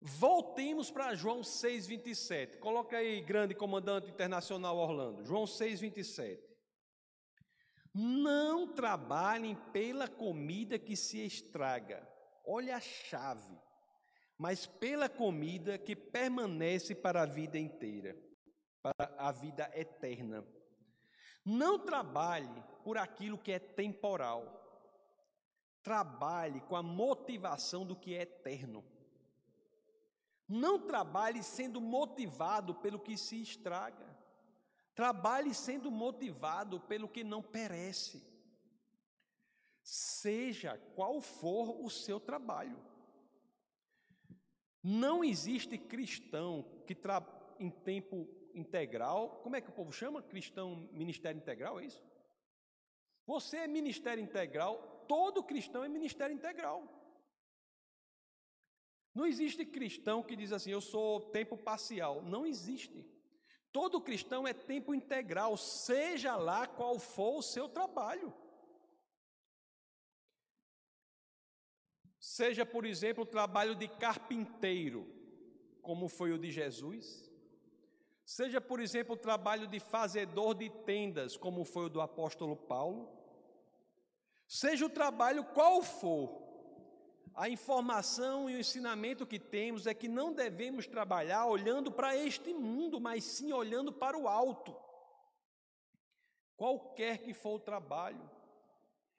Voltemos 0.00 0.90
para 0.90 1.14
João 1.14 1.42
6,27. 1.42 2.58
Coloca 2.58 2.96
aí, 2.96 3.20
grande 3.20 3.54
comandante 3.54 4.10
internacional 4.10 4.76
Orlando. 4.76 5.24
João 5.24 5.44
6,27. 5.44 6.40
Não 7.94 8.66
trabalhem 8.66 9.54
pela 9.72 10.08
comida 10.08 10.78
que 10.78 10.96
se 10.96 11.24
estraga, 11.24 12.08
olha 12.44 12.76
a 12.76 12.80
chave, 12.80 13.56
mas 14.38 14.66
pela 14.66 15.08
comida 15.08 15.78
que 15.78 15.94
permanece 15.94 16.94
para 16.94 17.22
a 17.22 17.26
vida 17.26 17.58
inteira, 17.58 18.16
para 18.82 19.14
a 19.16 19.30
vida 19.30 19.70
eterna. 19.74 20.44
Não 21.44 21.78
trabalhe 21.78 22.62
por 22.84 22.98
aquilo 22.98 23.38
que 23.38 23.52
é 23.52 23.58
temporal, 23.58 24.60
trabalhe 25.82 26.60
com 26.62 26.76
a 26.76 26.82
motivação 26.82 27.86
do 27.86 27.96
que 27.96 28.14
é 28.14 28.22
eterno. 28.22 28.84
Não 30.48 30.78
trabalhe 30.78 31.42
sendo 31.42 31.80
motivado 31.80 32.74
pelo 32.74 32.98
que 32.98 33.16
se 33.16 33.40
estraga. 33.40 34.06
Trabalhe 34.94 35.54
sendo 35.54 35.90
motivado 35.90 36.78
pelo 36.80 37.08
que 37.08 37.24
não 37.24 37.42
perece. 37.42 38.22
Seja 39.82 40.76
qual 40.94 41.20
for 41.20 41.82
o 41.82 41.88
seu 41.88 42.20
trabalho. 42.20 42.78
Não 44.82 45.24
existe 45.24 45.78
cristão 45.78 46.82
que 46.86 46.94
em 47.58 47.70
tempo 47.70 48.28
integral, 48.54 49.40
como 49.42 49.56
é 49.56 49.60
que 49.60 49.70
o 49.70 49.72
povo 49.72 49.92
chama? 49.92 50.22
Cristão 50.22 50.88
ministério 50.92 51.38
integral, 51.38 51.80
é 51.80 51.86
isso? 51.86 52.02
Você 53.26 53.58
é 53.58 53.66
ministério 53.66 54.22
integral, 54.22 55.04
todo 55.08 55.42
cristão 55.42 55.84
é 55.84 55.88
ministério 55.88 56.34
integral. 56.34 56.82
Não 59.14 59.26
existe 59.26 59.64
cristão 59.64 60.22
que 60.22 60.34
diz 60.34 60.52
assim, 60.52 60.70
eu 60.70 60.80
sou 60.80 61.20
tempo 61.30 61.56
parcial. 61.56 62.22
Não 62.22 62.46
existe. 62.46 63.04
Todo 63.70 64.00
cristão 64.00 64.46
é 64.46 64.52
tempo 64.52 64.94
integral, 64.94 65.56
seja 65.56 66.36
lá 66.36 66.66
qual 66.66 66.98
for 66.98 67.38
o 67.38 67.42
seu 67.42 67.68
trabalho. 67.68 68.32
Seja, 72.18 72.64
por 72.64 72.84
exemplo, 72.84 73.24
o 73.24 73.26
trabalho 73.26 73.74
de 73.74 73.88
carpinteiro, 73.88 75.06
como 75.80 76.08
foi 76.08 76.32
o 76.32 76.38
de 76.38 76.50
Jesus. 76.50 77.31
Seja, 78.36 78.62
por 78.62 78.80
exemplo, 78.80 79.14
o 79.14 79.24
trabalho 79.28 79.66
de 79.66 79.78
fazedor 79.78 80.54
de 80.54 80.70
tendas, 80.70 81.36
como 81.36 81.66
foi 81.66 81.84
o 81.84 81.90
do 81.90 82.00
apóstolo 82.00 82.56
Paulo. 82.56 83.06
Seja 84.48 84.86
o 84.86 84.88
trabalho 84.88 85.44
qual 85.44 85.82
for, 85.82 86.40
a 87.34 87.50
informação 87.50 88.48
e 88.48 88.54
o 88.54 88.58
ensinamento 88.58 89.26
que 89.26 89.38
temos 89.38 89.86
é 89.86 89.92
que 89.92 90.08
não 90.08 90.32
devemos 90.32 90.86
trabalhar 90.86 91.44
olhando 91.44 91.92
para 91.92 92.16
este 92.16 92.54
mundo, 92.54 92.98
mas 92.98 93.22
sim 93.22 93.52
olhando 93.52 93.92
para 93.92 94.16
o 94.16 94.26
alto. 94.26 94.74
Qualquer 96.56 97.18
que 97.18 97.34
for 97.34 97.56
o 97.56 97.60
trabalho, 97.60 98.30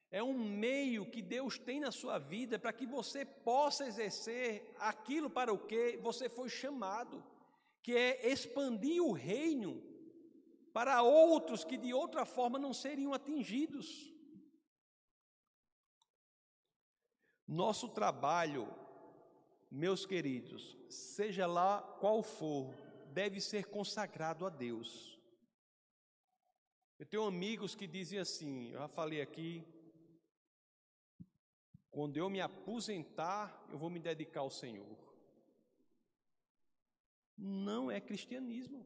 é 0.09 0.23
um 0.23 0.33
meio 0.33 1.05
que 1.05 1.21
Deus 1.21 1.59
tem 1.59 1.79
na 1.79 1.91
sua 1.91 2.17
vida 2.17 2.57
para 2.57 2.73
que 2.73 2.87
você 2.87 3.23
possa 3.23 3.85
exercer 3.85 4.73
aquilo 4.79 5.29
para 5.29 5.53
o 5.53 5.59
que 5.59 5.97
você 5.97 6.27
foi 6.27 6.49
chamado, 6.49 7.23
que 7.83 7.95
é 7.95 8.31
expandir 8.31 9.03
o 9.03 9.11
reino 9.11 9.83
para 10.71 11.03
outros 11.03 11.63
que 11.63 11.77
de 11.77 11.93
outra 11.93 12.25
forma 12.25 12.57
não 12.57 12.73
seriam 12.73 13.13
atingidos. 13.13 14.11
Nosso 17.45 17.89
trabalho, 17.89 18.73
meus 19.69 20.05
queridos, 20.05 20.77
seja 20.89 21.45
lá 21.45 21.81
qual 21.99 22.23
for, 22.23 22.73
deve 23.11 23.41
ser 23.41 23.65
consagrado 23.65 24.45
a 24.45 24.49
Deus. 24.49 25.19
Eu 26.97 27.05
tenho 27.05 27.23
amigos 27.23 27.75
que 27.75 27.85
dizem 27.85 28.17
assim, 28.17 28.71
eu 28.71 28.79
já 28.79 28.87
falei 28.87 29.21
aqui, 29.21 29.61
quando 31.91 32.15
eu 32.15 32.29
me 32.29 32.39
aposentar, 32.39 33.67
eu 33.69 33.77
vou 33.77 33.89
me 33.89 33.99
dedicar 33.99 34.39
ao 34.39 34.49
Senhor. 34.49 35.12
Não 37.37 37.89
é 37.89 37.99
cristianismo. 37.99 38.85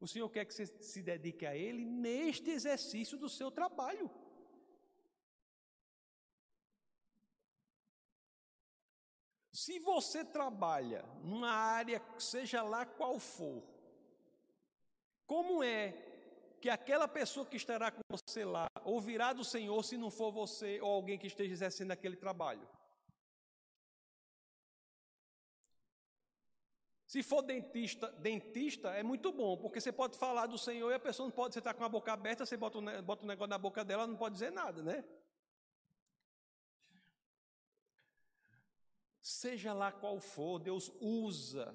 O 0.00 0.06
Senhor 0.06 0.28
quer 0.30 0.44
que 0.44 0.54
você 0.54 0.66
se 0.66 1.02
dedique 1.02 1.44
a 1.44 1.56
Ele 1.56 1.84
neste 1.84 2.50
exercício 2.50 3.18
do 3.18 3.28
seu 3.28 3.50
trabalho. 3.50 4.10
Se 9.52 9.80
você 9.80 10.24
trabalha 10.24 11.02
numa 11.22 11.50
área, 11.50 12.00
seja 12.18 12.62
lá 12.62 12.86
qual 12.86 13.18
for, 13.18 13.62
como 15.26 15.64
é 15.64 15.92
que 16.60 16.70
aquela 16.70 17.08
pessoa 17.08 17.44
que 17.44 17.56
estará 17.56 17.90
com 17.90 18.00
você 18.08 18.44
lá 18.44 18.66
ouvirá 18.84 19.32
do 19.32 19.44
Senhor 19.44 19.82
se 19.82 19.96
não 19.96 20.10
for 20.10 20.30
você 20.30 20.80
ou 20.80 20.90
alguém 20.90 21.18
que 21.18 21.26
esteja 21.26 21.52
exercendo 21.52 21.90
aquele 21.90 22.16
trabalho? 22.16 22.66
Se 27.08 27.22
for 27.22 27.40
dentista, 27.40 28.12
dentista 28.18 28.90
é 28.90 29.02
muito 29.02 29.32
bom, 29.32 29.56
porque 29.56 29.80
você 29.80 29.90
pode 29.90 30.18
falar 30.18 30.44
do 30.44 30.58
Senhor 30.58 30.90
e 30.90 30.94
a 30.94 31.00
pessoa 31.00 31.26
não 31.26 31.34
pode, 31.34 31.54
você 31.54 31.58
está 31.58 31.72
com 31.72 31.82
a 31.82 31.88
boca 31.88 32.12
aberta, 32.12 32.44
você 32.44 32.54
bota 32.54 32.76
um, 32.76 33.02
bota 33.02 33.24
negócio 33.24 33.48
na 33.48 33.56
boca 33.56 33.82
dela, 33.82 34.06
não 34.06 34.14
pode 34.14 34.34
dizer 34.34 34.52
nada, 34.52 34.82
né? 34.82 35.02
Seja 39.22 39.72
lá 39.72 39.90
qual 39.90 40.20
for, 40.20 40.58
Deus 40.58 40.92
usa 41.00 41.74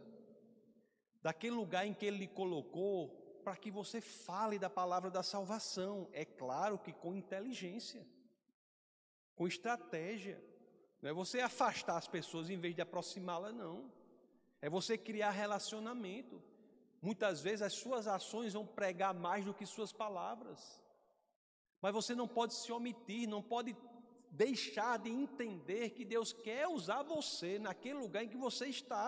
daquele 1.19 1.55
lugar 1.55 1.87
em 1.87 1.95
que 1.95 2.05
Ele 2.05 2.17
lhe 2.19 2.27
colocou 2.27 3.41
para 3.43 3.57
que 3.57 3.71
você 3.71 3.99
fale 3.99 4.59
da 4.59 4.69
palavra 4.69 5.09
da 5.09 5.23
salvação. 5.23 6.07
É 6.13 6.23
claro 6.23 6.77
que 6.77 6.93
com 6.93 7.15
inteligência, 7.15 8.05
com 9.33 9.47
estratégia. 9.47 10.39
Não 11.01 11.09
é 11.09 11.13
você 11.13 11.39
afastar 11.39 11.97
as 11.97 12.07
pessoas 12.07 12.51
em 12.51 12.57
vez 12.59 12.75
de 12.75 12.83
aproximá-las, 12.83 13.55
não. 13.55 14.02
É 14.65 14.69
você 14.69 14.97
criar 14.97 15.31
relacionamento. 15.31 16.41
Muitas 17.01 17.41
vezes 17.41 17.61
as 17.61 17.73
suas 17.73 18.07
ações 18.07 18.53
vão 18.53 18.65
pregar 18.65 19.13
mais 19.13 19.43
do 19.43 19.53
que 19.53 19.65
suas 19.65 19.91
palavras. 19.91 20.81
Mas 21.81 21.93
você 21.93 22.15
não 22.15 22.29
pode 22.37 22.53
se 22.53 22.71
omitir, 22.71 23.27
não 23.27 23.41
pode 23.43 23.75
deixar 24.31 24.97
de 24.99 25.09
entender 25.09 25.89
que 25.89 26.05
Deus 26.05 26.31
quer 26.31 26.65
usar 26.65 27.03
você 27.03 27.59
naquele 27.59 27.99
lugar 27.99 28.23
em 28.23 28.29
que 28.29 28.37
você 28.37 28.67
está. 28.67 29.07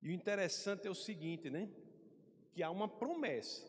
E 0.00 0.10
o 0.10 0.12
interessante 0.12 0.86
é 0.86 0.90
o 0.92 0.94
seguinte, 0.94 1.50
né? 1.50 1.68
Que 2.52 2.62
há 2.62 2.70
uma 2.70 2.86
promessa. 2.86 3.68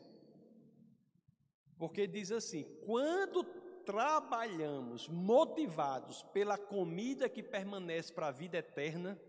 Porque 1.76 2.06
diz 2.06 2.32
assim: 2.32 2.66
quando 2.86 3.63
trabalhamos 3.86 5.08
motivados 5.08 6.24
pela 6.24 6.58
comida 6.58 7.30
que 7.30 7.44
permanece 7.44 8.12
para 8.14 8.28
a 8.28 8.32
vida 8.32 8.58
eterna, 8.58 9.20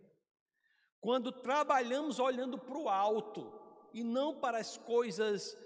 quando 1.01 1.31
trabalhamos 1.31 2.19
olhando 2.19 2.59
para 2.59 2.79
o 2.79 2.89
alto 2.89 3.53
e 3.93 4.03
não 4.03 4.41
para 4.41 4.59
as 4.59 4.77
coisas 4.77 5.57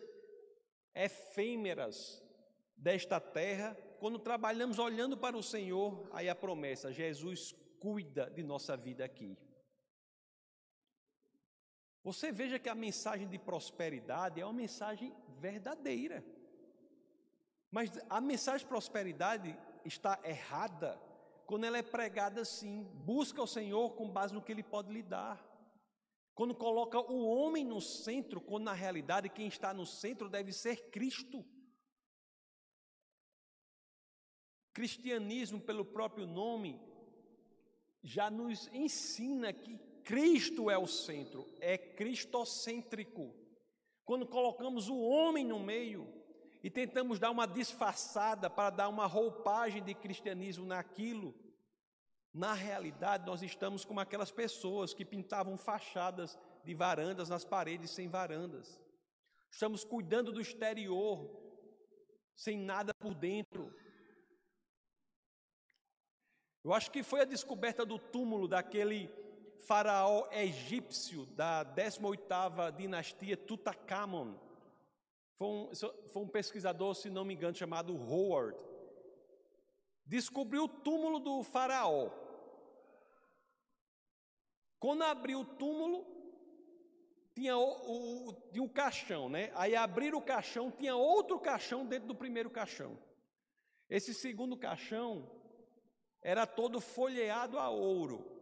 efêmeras 0.94 2.22
desta 2.76 3.20
terra, 3.20 3.76
quando 4.00 4.18
trabalhamos 4.18 4.78
olhando 4.78 5.16
para 5.16 5.36
o 5.36 5.42
Senhor, 5.42 6.08
aí 6.12 6.28
a 6.28 6.34
promessa: 6.34 6.92
Jesus 6.92 7.54
cuida 7.80 8.30
de 8.30 8.42
nossa 8.42 8.76
vida 8.76 9.04
aqui. 9.04 9.36
Você 12.02 12.32
veja 12.32 12.58
que 12.58 12.68
a 12.68 12.74
mensagem 12.74 13.28
de 13.28 13.38
prosperidade 13.38 14.40
é 14.40 14.44
uma 14.44 14.52
mensagem 14.52 15.14
verdadeira. 15.38 16.24
Mas 17.70 17.90
a 18.08 18.20
mensagem 18.20 18.64
de 18.64 18.68
prosperidade 18.68 19.58
está 19.84 20.18
errada 20.24 21.00
quando 21.48 21.64
ela 21.64 21.78
é 21.78 21.82
pregada 21.82 22.42
assim, 22.42 22.84
busca 23.06 23.42
o 23.42 23.46
Senhor 23.46 23.94
com 23.94 24.06
base 24.06 24.34
no 24.34 24.42
que 24.42 24.52
Ele 24.52 24.62
pode 24.62 24.92
lhe 24.92 25.02
dar. 25.02 25.42
Quando 26.34 26.54
coloca 26.54 27.00
o 27.00 27.26
homem 27.26 27.64
no 27.64 27.80
centro, 27.80 28.38
quando 28.38 28.64
na 28.64 28.74
realidade 28.74 29.30
quem 29.30 29.48
está 29.48 29.72
no 29.72 29.86
centro 29.86 30.28
deve 30.28 30.52
ser 30.52 30.90
Cristo. 30.90 31.42
Cristianismo, 34.74 35.58
pelo 35.58 35.86
próprio 35.86 36.26
nome, 36.26 36.78
já 38.02 38.30
nos 38.30 38.68
ensina 38.68 39.50
que 39.50 39.78
Cristo 40.04 40.70
é 40.70 40.76
o 40.76 40.86
centro, 40.86 41.46
é 41.60 41.78
cristocêntrico. 41.78 43.34
Quando 44.04 44.26
colocamos 44.26 44.90
o 44.90 45.00
homem 45.00 45.46
no 45.46 45.58
meio, 45.58 46.06
e 46.62 46.70
tentamos 46.70 47.18
dar 47.18 47.30
uma 47.30 47.46
disfarçada 47.46 48.50
para 48.50 48.70
dar 48.70 48.88
uma 48.88 49.06
roupagem 49.06 49.82
de 49.82 49.94
cristianismo 49.94 50.66
naquilo. 50.66 51.34
Na 52.32 52.52
realidade, 52.52 53.26
nós 53.26 53.42
estamos 53.42 53.84
como 53.84 54.00
aquelas 54.00 54.30
pessoas 54.30 54.92
que 54.92 55.04
pintavam 55.04 55.56
fachadas 55.56 56.38
de 56.64 56.74
varandas 56.74 57.28
nas 57.28 57.44
paredes 57.44 57.90
sem 57.90 58.08
varandas. 58.08 58.80
Estamos 59.50 59.84
cuidando 59.84 60.32
do 60.32 60.40
exterior, 60.40 61.30
sem 62.34 62.58
nada 62.58 62.92
por 62.92 63.14
dentro. 63.14 63.74
Eu 66.64 66.72
acho 66.72 66.90
que 66.90 67.02
foi 67.02 67.20
a 67.20 67.24
descoberta 67.24 67.86
do 67.86 67.98
túmulo 67.98 68.46
daquele 68.46 69.08
faraó 69.66 70.28
egípcio 70.32 71.24
da 71.26 71.64
18ª 71.64 72.74
dinastia 72.76 73.36
Tutankhamon 73.36 74.47
foi 75.38 75.46
um, 75.46 75.70
foi 76.08 76.22
um 76.22 76.28
pesquisador, 76.28 76.94
se 76.94 77.08
não 77.08 77.24
me 77.24 77.34
engano, 77.34 77.56
chamado 77.56 77.94
Howard. 77.94 78.58
Descobriu 80.04 80.64
o 80.64 80.68
túmulo 80.68 81.20
do 81.20 81.44
faraó. 81.44 82.10
Quando 84.80 85.02
abriu 85.02 85.40
o 85.40 85.44
túmulo, 85.44 86.04
tinha 87.34 87.56
o, 87.56 88.28
o, 88.28 88.32
tinha 88.50 88.62
um 88.62 88.68
caixão, 88.68 89.28
né? 89.28 89.52
Aí 89.54 89.76
abriram 89.76 90.18
o 90.18 90.24
caixão, 90.24 90.72
tinha 90.72 90.96
outro 90.96 91.38
caixão 91.38 91.86
dentro 91.86 92.08
do 92.08 92.14
primeiro 92.14 92.50
caixão. 92.50 92.98
Esse 93.88 94.12
segundo 94.12 94.56
caixão 94.56 95.30
era 96.20 96.46
todo 96.46 96.80
folheado 96.80 97.58
a 97.58 97.70
ouro. 97.70 98.36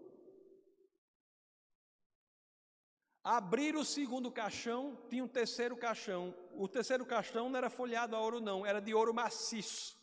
Abrir 3.22 3.74
o 3.76 3.84
segundo 3.84 4.30
caixão, 4.30 4.96
tinha 5.10 5.24
um 5.24 5.28
terceiro 5.28 5.76
caixão. 5.76 6.34
O 6.58 6.66
terceiro 6.66 7.04
caixão 7.04 7.48
não 7.48 7.58
era 7.58 7.68
folhado 7.68 8.16
a 8.16 8.20
ouro, 8.20 8.40
não, 8.40 8.64
era 8.64 8.80
de 8.80 8.94
ouro 8.94 9.12
maciço. 9.12 9.96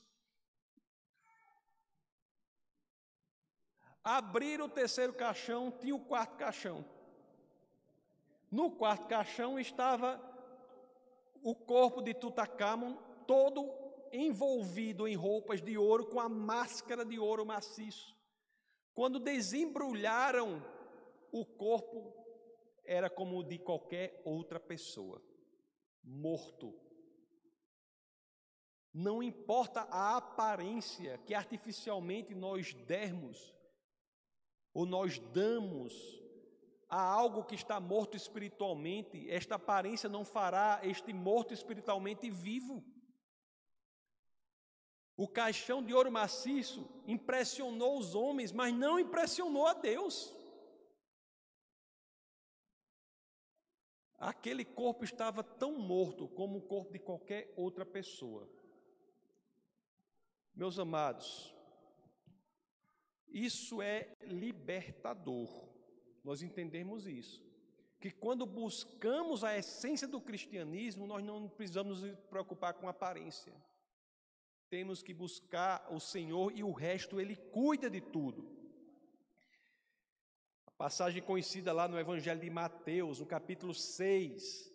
Abrir 4.04 4.62
o 4.62 4.70
terceiro 4.70 5.14
caixão, 5.14 5.72
tinha 5.72 5.96
o 5.96 6.06
quarto 6.06 6.36
caixão. 6.38 6.86
No 8.52 8.70
quarto 8.70 9.08
caixão 9.08 9.58
estava 9.60 10.22
o 11.42 11.56
corpo 11.56 12.02
de 12.02 12.14
Tutankhamon, 12.14 12.98
todo 13.26 13.72
envolvido 14.12 15.08
em 15.08 15.16
roupas 15.16 15.62
de 15.62 15.78
ouro, 15.78 16.06
com 16.06 16.20
a 16.20 16.30
máscara 16.30 17.04
de 17.04 17.18
ouro 17.18 17.46
maciço. 17.46 18.16
Quando 18.94 19.20
desembrulharam 19.20 20.64
o 21.32 21.44
corpo, 21.46 22.14
era 22.86 23.10
como 23.10 23.40
o 23.40 23.44
de 23.44 23.58
qualquer 23.58 24.22
outra 24.24 24.60
pessoa, 24.60 25.20
morto. 26.04 26.74
Não 28.94 29.24
importa 29.24 29.82
a 29.90 30.18
aparência 30.18 31.18
que 31.26 31.34
artificialmente 31.34 32.36
nós 32.36 32.74
dermos, 32.74 33.54
ou 34.74 34.86
nós 34.86 35.18
damos 35.20 36.22
a 36.88 37.02
algo 37.02 37.44
que 37.44 37.56
está 37.56 37.80
morto 37.80 38.16
espiritualmente, 38.16 39.28
esta 39.30 39.56
aparência 39.56 40.08
não 40.08 40.24
fará 40.24 40.80
este 40.84 41.12
morto 41.12 41.54
espiritualmente 41.54 42.30
vivo. 42.30 42.84
O 45.18 45.28
caixão 45.28 45.82
de 45.84 45.94
ouro 45.94 46.12
maciço 46.12 46.88
impressionou 47.08 47.98
os 47.98 48.14
homens, 48.14 48.52
mas 48.52 48.74
não 48.74 49.00
impressionou 49.00 49.66
a 49.66 49.74
Deus. 49.74 50.36
Aquele 54.24 54.64
corpo 54.64 55.04
estava 55.04 55.44
tão 55.44 55.78
morto 55.78 56.30
como 56.30 56.60
o 56.60 56.62
corpo 56.62 56.94
de 56.94 57.00
qualquer 57.00 57.54
outra 57.58 57.86
pessoa. 57.86 58.50
Meus 60.56 60.80
amados, 60.80 61.54
isso 63.28 63.82
é 63.82 64.16
libertador. 64.22 65.68
Nós 66.24 66.42
entendemos 66.42 67.06
isso. 67.06 67.44
Que 68.00 68.12
quando 68.12 68.46
buscamos 68.46 69.44
a 69.44 69.58
essência 69.58 70.08
do 70.08 70.22
cristianismo, 70.22 71.06
nós 71.06 71.22
não 71.22 71.50
precisamos 71.50 72.02
nos 72.02 72.18
preocupar 72.30 72.76
com 72.76 72.88
aparência. 72.88 73.54
Temos 74.70 75.04
que 75.04 75.14
buscar 75.14 75.86
o 75.92 76.00
Senhor 76.00 76.54
e 76.56 76.64
o 76.64 76.72
resto 76.72 77.20
ele 77.20 77.36
cuida 77.36 77.90
de 77.90 78.00
tudo. 78.00 78.53
Passagem 80.84 81.24
conhecida 81.24 81.72
lá 81.72 81.88
no 81.88 81.98
Evangelho 81.98 82.42
de 82.42 82.50
Mateus, 82.50 83.22
no 83.22 83.26
capítulo 83.26 83.74
6. 83.74 84.70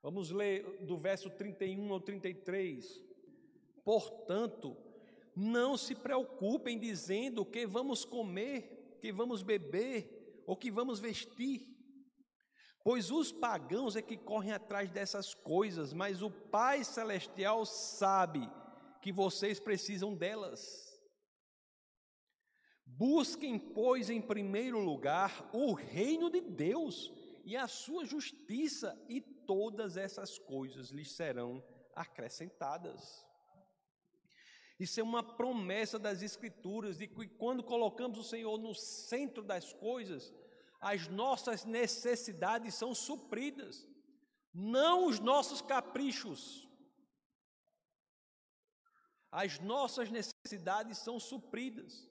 Vamos 0.00 0.30
ler 0.30 0.86
do 0.86 0.96
verso 0.96 1.28
31 1.28 1.92
ao 1.92 2.00
33. 2.00 2.86
Portanto, 3.84 4.76
não 5.34 5.76
se 5.76 5.96
preocupem 5.96 6.78
dizendo 6.78 7.44
que 7.44 7.66
vamos 7.66 8.04
comer, 8.04 8.98
que 9.00 9.10
vamos 9.10 9.42
beber 9.42 10.44
ou 10.46 10.56
que 10.56 10.70
vamos 10.70 11.00
vestir. 11.00 11.66
Pois 12.84 13.10
os 13.10 13.32
pagãos 13.32 13.96
é 13.96 14.02
que 14.02 14.16
correm 14.16 14.52
atrás 14.52 14.92
dessas 14.92 15.34
coisas, 15.34 15.92
mas 15.92 16.22
o 16.22 16.30
Pai 16.30 16.84
Celestial 16.84 17.66
sabe 17.66 18.48
que 19.02 19.10
vocês 19.10 19.58
precisam 19.58 20.14
delas. 20.14 20.89
Busquem, 23.00 23.58
pois, 23.58 24.10
em 24.10 24.20
primeiro 24.20 24.78
lugar 24.78 25.48
o 25.54 25.72
reino 25.72 26.28
de 26.28 26.42
Deus 26.42 27.10
e 27.46 27.56
a 27.56 27.66
sua 27.66 28.04
justiça, 28.04 28.94
e 29.08 29.22
todas 29.22 29.96
essas 29.96 30.38
coisas 30.38 30.90
lhes 30.90 31.10
serão 31.12 31.64
acrescentadas. 31.96 33.24
Isso 34.78 35.00
é 35.00 35.02
uma 35.02 35.22
promessa 35.22 35.98
das 35.98 36.20
Escrituras, 36.20 36.98
de 36.98 37.06
que 37.06 37.26
quando 37.26 37.64
colocamos 37.64 38.18
o 38.18 38.22
Senhor 38.22 38.58
no 38.58 38.74
centro 38.74 39.42
das 39.42 39.72
coisas, 39.72 40.30
as 40.78 41.08
nossas 41.08 41.64
necessidades 41.64 42.74
são 42.74 42.94
supridas, 42.94 43.88
não 44.52 45.06
os 45.06 45.18
nossos 45.18 45.62
caprichos. 45.62 46.68
as 49.32 49.58
nossas 49.60 50.10
necessidades 50.10 50.98
são 50.98 51.18
supridas. 51.18 52.09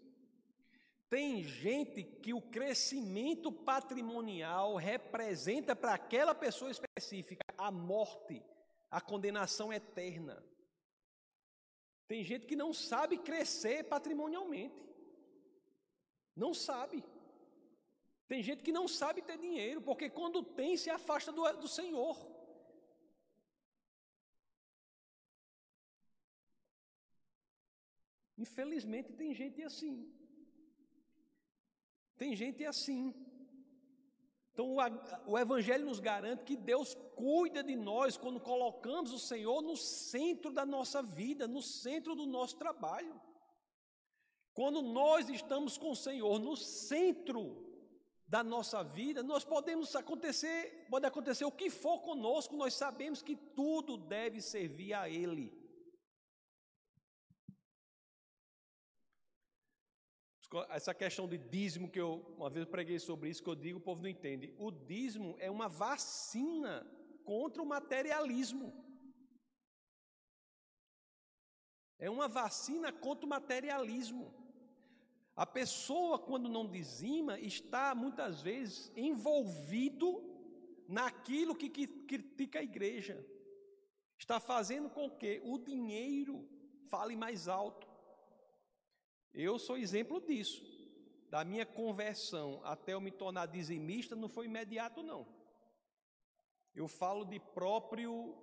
Tem 1.10 1.44
gente 1.44 2.04
que 2.04 2.34
o 2.34 2.42
crescimento 2.42 3.52
patrimonial 3.52 4.76
representa 4.76 5.76
para 5.76 5.96
aquela 5.96 6.36
pessoa 6.36 6.70
específica 6.70 7.44
a 7.58 7.72
morte, 7.72 8.44
a 8.92 9.02
condenação 9.02 9.74
eterna. 9.74 10.44
Tem 12.08 12.24
gente 12.24 12.46
que 12.46 12.56
não 12.56 12.72
sabe 12.74 13.18
crescer 13.18 13.86
patrimonialmente. 13.86 14.88
Não 16.36 16.54
sabe. 16.54 17.04
Tem 18.28 18.44
gente 18.44 18.62
que 18.64 18.72
não 18.72 18.88
sabe 18.88 19.24
ter 19.24 19.38
dinheiro, 19.40 19.82
porque 19.82 20.12
quando 20.12 20.44
tem 20.44 20.78
se 20.78 20.92
afasta 20.92 21.32
do, 21.32 21.52
do 21.54 21.68
Senhor. 21.68 22.16
Infelizmente 28.38 29.12
tem 29.14 29.34
gente 29.34 29.64
assim. 29.64 30.19
Tem 32.20 32.36
gente 32.36 32.66
assim. 32.66 33.16
Então 34.52 34.76
o, 34.76 35.32
o 35.32 35.40
Evangelho 35.40 35.86
nos 35.86 36.02
garante 36.02 36.44
que 36.44 36.58
Deus 36.58 36.94
cuida 37.16 37.64
de 37.64 37.78
nós 37.78 38.18
quando 38.18 38.42
colocamos 38.42 39.14
o 39.14 39.18
Senhor 39.18 39.62
no 39.62 39.78
centro 39.78 40.52
da 40.52 40.66
nossa 40.66 41.02
vida, 41.02 41.48
no 41.48 41.62
centro 41.62 42.14
do 42.14 42.26
nosso 42.26 42.58
trabalho. 42.58 43.20
Quando 44.54 44.82
nós 44.82 45.30
estamos 45.30 45.78
com 45.78 45.92
o 45.92 45.96
Senhor 45.96 46.38
no 46.40 46.58
centro 46.58 47.66
da 48.28 48.44
nossa 48.44 48.84
vida, 48.84 49.24
nós 49.24 49.46
podemos 49.46 49.96
acontecer, 49.96 50.88
pode 50.90 51.06
acontecer 51.06 51.46
o 51.46 51.52
que 51.52 51.70
for 51.70 52.02
conosco, 52.02 52.58
nós 52.58 52.74
sabemos 52.74 53.22
que 53.22 53.38
tudo 53.38 53.96
deve 53.96 54.42
servir 54.42 54.94
a 54.94 55.10
Ele. 55.10 55.58
Essa 60.70 60.96
questão 60.96 61.28
de 61.28 61.38
dízimo 61.38 61.90
que 61.90 62.00
eu 62.00 62.26
uma 62.36 62.50
vez 62.50 62.66
preguei 62.66 62.98
sobre 62.98 63.30
isso 63.30 63.44
que 63.44 63.50
eu 63.50 63.56
digo, 63.56 63.78
o 63.78 63.82
povo 63.82 64.02
não 64.02 64.10
entende. 64.10 64.54
O 64.58 64.72
dízimo 64.72 65.36
é 65.40 65.50
uma 65.50 65.68
vacina 65.68 66.86
contra 67.24 67.62
o 67.62 67.66
materialismo. 67.66 68.74
É 72.00 72.10
uma 72.10 72.28
vacina 72.28 72.92
contra 72.92 73.26
o 73.26 73.30
materialismo. 73.30 74.34
A 75.36 75.46
pessoa, 75.46 76.18
quando 76.18 76.50
não 76.50 76.68
dizima, 76.68 77.40
está 77.40 77.94
muitas 77.94 78.42
vezes 78.42 78.92
envolvido 78.96 80.24
naquilo 80.88 81.56
que, 81.56 81.70
que 81.70 81.86
critica 81.86 82.60
a 82.60 82.64
igreja. 82.64 83.24
Está 84.18 84.40
fazendo 84.40 84.90
com 84.90 85.10
que 85.10 85.42
o 85.44 85.58
dinheiro 85.58 86.48
fale 86.88 87.16
mais 87.16 87.48
alto. 87.48 87.89
Eu 89.34 89.60
sou 89.60 89.78
exemplo 89.78 90.20
disso. 90.20 90.64
Da 91.30 91.46
minha 91.46 91.66
conversão 91.66 92.60
até 92.64 92.94
eu 92.94 93.02
me 93.02 93.12
tornar 93.12 93.46
dizimista 93.46 94.16
não 94.16 94.28
foi 94.28 94.46
imediato, 94.46 95.04
não. 95.04 95.28
Eu 96.76 96.88
falo 96.88 97.24
de 97.24 97.40
próprio 97.40 98.36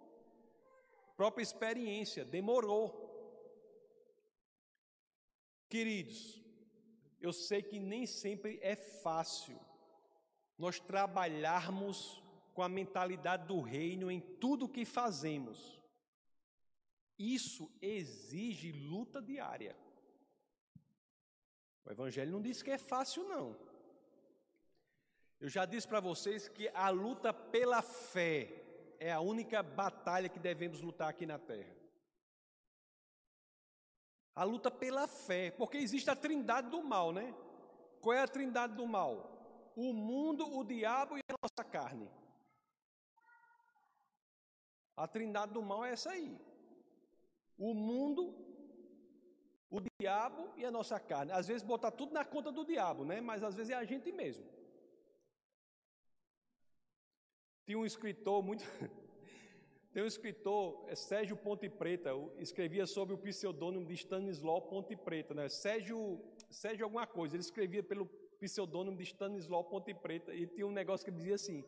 própria 1.16 1.42
experiência, 1.42 2.24
demorou. 2.24 3.04
Queridos, 5.68 6.40
eu 7.20 7.32
sei 7.32 7.62
que 7.62 7.80
nem 7.80 8.06
sempre 8.06 8.58
é 8.62 8.76
fácil 8.76 9.58
nós 10.58 10.78
trabalharmos 10.78 12.22
com 12.54 12.62
a 12.62 12.68
mentalidade 12.68 13.46
do 13.46 13.60
reino 13.60 14.10
em 14.10 14.20
tudo 14.20 14.68
que 14.68 14.84
fazemos. 14.84 15.80
Isso 17.18 17.70
exige 17.80 18.72
luta 18.72 19.20
diária. 19.20 19.76
O 21.86 21.92
Evangelho 21.92 22.32
não 22.32 22.42
diz 22.42 22.62
que 22.62 22.70
é 22.72 22.78
fácil, 22.78 23.22
não. 23.28 23.56
Eu 25.38 25.48
já 25.48 25.64
disse 25.64 25.86
para 25.86 26.00
vocês 26.00 26.48
que 26.48 26.68
a 26.74 26.88
luta 26.88 27.32
pela 27.32 27.80
fé 27.80 28.64
é 28.98 29.12
a 29.12 29.20
única 29.20 29.62
batalha 29.62 30.28
que 30.28 30.38
devemos 30.38 30.80
lutar 30.80 31.08
aqui 31.08 31.24
na 31.24 31.38
terra. 31.38 31.74
A 34.34 34.42
luta 34.42 34.70
pela 34.70 35.06
fé, 35.06 35.50
porque 35.52 35.76
existe 35.76 36.10
a 36.10 36.16
trindade 36.16 36.70
do 36.70 36.82
mal, 36.82 37.12
né? 37.12 37.34
Qual 38.00 38.14
é 38.14 38.20
a 38.20 38.28
trindade 38.28 38.74
do 38.74 38.86
mal? 38.86 39.72
O 39.76 39.92
mundo, 39.92 40.58
o 40.58 40.64
diabo 40.64 41.16
e 41.16 41.20
a 41.28 41.34
nossa 41.40 41.70
carne. 41.70 42.10
A 44.96 45.06
trindade 45.06 45.52
do 45.52 45.62
mal 45.62 45.84
é 45.84 45.92
essa 45.92 46.10
aí. 46.10 46.36
O 47.58 47.74
mundo, 47.74 48.45
o 49.70 49.80
diabo 50.00 50.52
e 50.56 50.64
a 50.64 50.70
nossa 50.70 50.98
carne. 50.98 51.32
Às 51.32 51.48
vezes 51.48 51.62
botar 51.62 51.90
tudo 51.90 52.12
na 52.12 52.24
conta 52.24 52.52
do 52.52 52.64
diabo, 52.64 53.04
né? 53.04 53.20
Mas 53.20 53.42
às 53.42 53.54
vezes 53.54 53.70
é 53.70 53.74
a 53.74 53.84
gente 53.84 54.12
mesmo. 54.12 54.44
Tinha 57.66 57.78
um 57.78 57.86
escritor 57.86 58.42
muito. 58.42 58.64
Tem 59.92 60.02
um 60.02 60.06
escritor, 60.06 60.84
é 60.88 60.94
Sérgio 60.94 61.36
Ponte 61.36 61.70
Preta, 61.70 62.10
escrevia 62.36 62.86
sobre 62.86 63.14
o 63.14 63.18
pseudônimo 63.18 63.86
de 63.86 63.94
Stanislau 63.94 64.60
Ponte 64.60 64.94
Preta, 64.94 65.32
né? 65.32 65.48
Sérgio, 65.48 66.22
Sérgio 66.50 66.84
alguma 66.84 67.06
coisa, 67.06 67.34
ele 67.34 67.42
escrevia 67.42 67.82
pelo 67.82 68.04
pseudônimo 68.38 68.94
de 68.94 69.04
Stanislau 69.04 69.64
Ponte 69.64 69.94
Preta, 69.94 70.34
e 70.34 70.46
tinha 70.46 70.66
um 70.66 70.70
negócio 70.70 71.04
que 71.04 71.10
dizia 71.10 71.34
assim: 71.34 71.64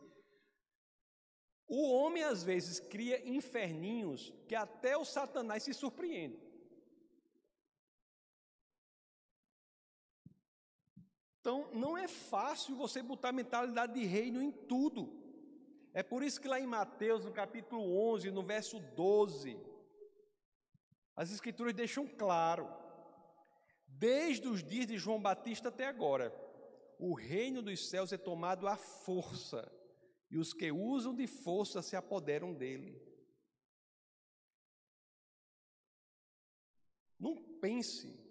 O 1.67 1.91
homem 1.91 2.23
às 2.23 2.45
vezes 2.45 2.79
cria 2.79 3.27
inferninhos 3.27 4.31
que 4.47 4.55
até 4.55 4.95
o 4.95 5.07
Satanás 5.07 5.63
se 5.63 5.73
surpreende. 5.73 6.48
Então, 11.49 11.67
não 11.73 11.97
é 11.97 12.07
fácil 12.07 12.77
você 12.77 13.03
botar 13.03 13.33
mentalidade 13.33 13.95
de 13.95 14.05
reino 14.05 14.43
em 14.43 14.53
tudo. 14.53 15.11
É 15.95 16.03
por 16.03 16.23
isso 16.23 16.39
que 16.39 16.47
lá 16.47 16.61
em 16.61 16.67
Mateus, 16.67 17.25
no 17.25 17.33
capítulo 17.33 17.91
11, 18.13 18.31
no 18.31 18.43
verso 18.43 18.79
12, 18.79 19.59
as 21.17 21.33
Escrituras 21.33 21.73
deixam 21.73 22.07
claro, 22.07 22.69
desde 23.87 24.47
os 24.47 24.63
dias 24.63 24.89
de 24.89 24.99
João 24.99 25.23
Batista 25.23 25.71
até 25.71 25.87
agora, 25.87 26.31
o 26.99 27.15
reino 27.15 27.63
dos 27.63 27.89
céus 27.89 28.13
é 28.13 28.19
tomado 28.19 28.69
à 28.69 28.77
força, 28.77 29.73
e 30.31 30.37
os 30.37 30.53
que 30.53 30.71
usam 30.71 31.15
de 31.15 31.27
força 31.27 31.81
se 31.81 31.97
apoderam 31.97 32.53
dele. 32.53 33.01
Não 37.19 37.35
pense 37.59 38.28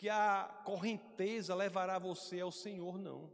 que 0.00 0.08
a 0.08 0.62
correnteza 0.64 1.54
levará 1.54 1.98
você 1.98 2.40
ao 2.40 2.50
Senhor, 2.50 2.96
não. 2.96 3.30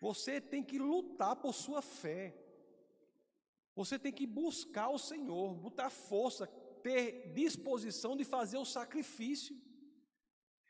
Você 0.00 0.40
tem 0.40 0.64
que 0.64 0.80
lutar 0.80 1.36
por 1.36 1.54
sua 1.54 1.80
fé. 1.80 2.36
Você 3.76 4.00
tem 4.00 4.12
que 4.12 4.26
buscar 4.26 4.88
o 4.88 4.98
Senhor, 4.98 5.54
botar 5.54 5.90
força, 5.90 6.48
ter 6.82 7.32
disposição 7.32 8.16
de 8.16 8.24
fazer 8.24 8.58
o 8.58 8.64
sacrifício. 8.64 9.56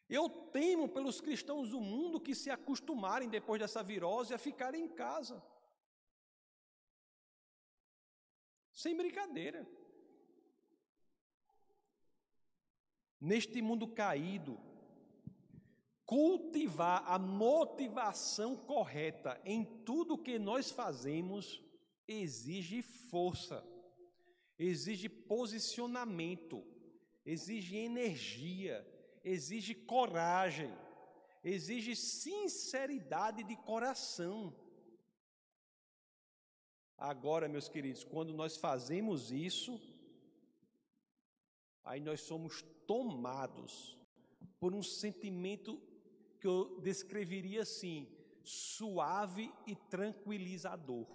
Eu 0.07 0.29
temo 0.29 0.87
pelos 0.87 1.23
cristãos 1.23 1.71
do 1.71 1.81
mundo 1.81 2.21
que 2.21 2.35
se 2.35 2.51
acostumarem 2.51 3.31
depois 3.31 3.59
dessa 3.59 3.83
virose 3.83 4.35
a 4.35 4.39
ficarem 4.39 4.85
em 4.85 4.89
casa. 4.89 5.43
Sem 8.71 8.95
brincadeira. 8.95 9.67
Neste 13.23 13.63
mundo 13.63 13.87
caído, 13.87 14.59
cultivar 16.05 17.05
a 17.07 17.21
motivação 17.21 18.57
correta 18.57 19.41
em 19.45 19.65
tudo 19.85 20.19
que 20.19 20.41
nós 20.41 20.73
fazemos 20.73 21.63
exige 22.09 22.83
força, 22.83 23.65
exige 24.59 25.09
posicionamento, 25.09 26.67
exige 27.25 27.77
energia, 27.77 28.85
exige 29.23 29.73
coragem, 29.73 30.75
exige 31.45 31.95
sinceridade 31.95 33.45
de 33.45 33.55
coração. 33.55 34.53
Agora, 36.99 37.49
meus 37.49 37.69
queridos, 37.69 38.03
quando 38.03 38.35
nós 38.35 38.57
fazemos 38.57 39.31
isso, 39.31 39.81
aí 41.85 42.01
nós 42.01 42.21
somos 42.23 42.63
tomados 42.93 43.97
por 44.61 44.75
um 44.75 44.83
sentimento 44.83 45.81
que 46.39 46.47
eu 46.47 46.79
descreveria 46.83 47.63
assim, 47.63 48.07
suave 48.45 49.51
e 49.67 49.75
tranquilizador. 49.75 51.07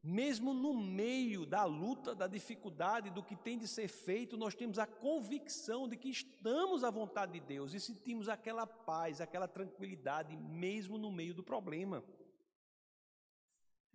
Mesmo 0.00 0.54
no 0.54 0.72
meio 0.72 1.44
da 1.44 1.64
luta, 1.64 2.14
da 2.14 2.28
dificuldade, 2.28 3.10
do 3.10 3.20
que 3.20 3.34
tem 3.34 3.58
de 3.58 3.66
ser 3.66 3.88
feito, 3.88 4.36
nós 4.36 4.54
temos 4.54 4.78
a 4.78 4.86
convicção 4.86 5.88
de 5.88 5.96
que 5.96 6.08
estamos 6.08 6.84
à 6.84 6.90
vontade 6.90 7.32
de 7.32 7.40
Deus 7.40 7.74
e 7.74 7.80
sentimos 7.80 8.28
aquela 8.28 8.64
paz, 8.64 9.20
aquela 9.20 9.48
tranquilidade, 9.48 10.36
mesmo 10.36 10.96
no 10.96 11.10
meio 11.10 11.34
do 11.34 11.42
problema. 11.42 12.04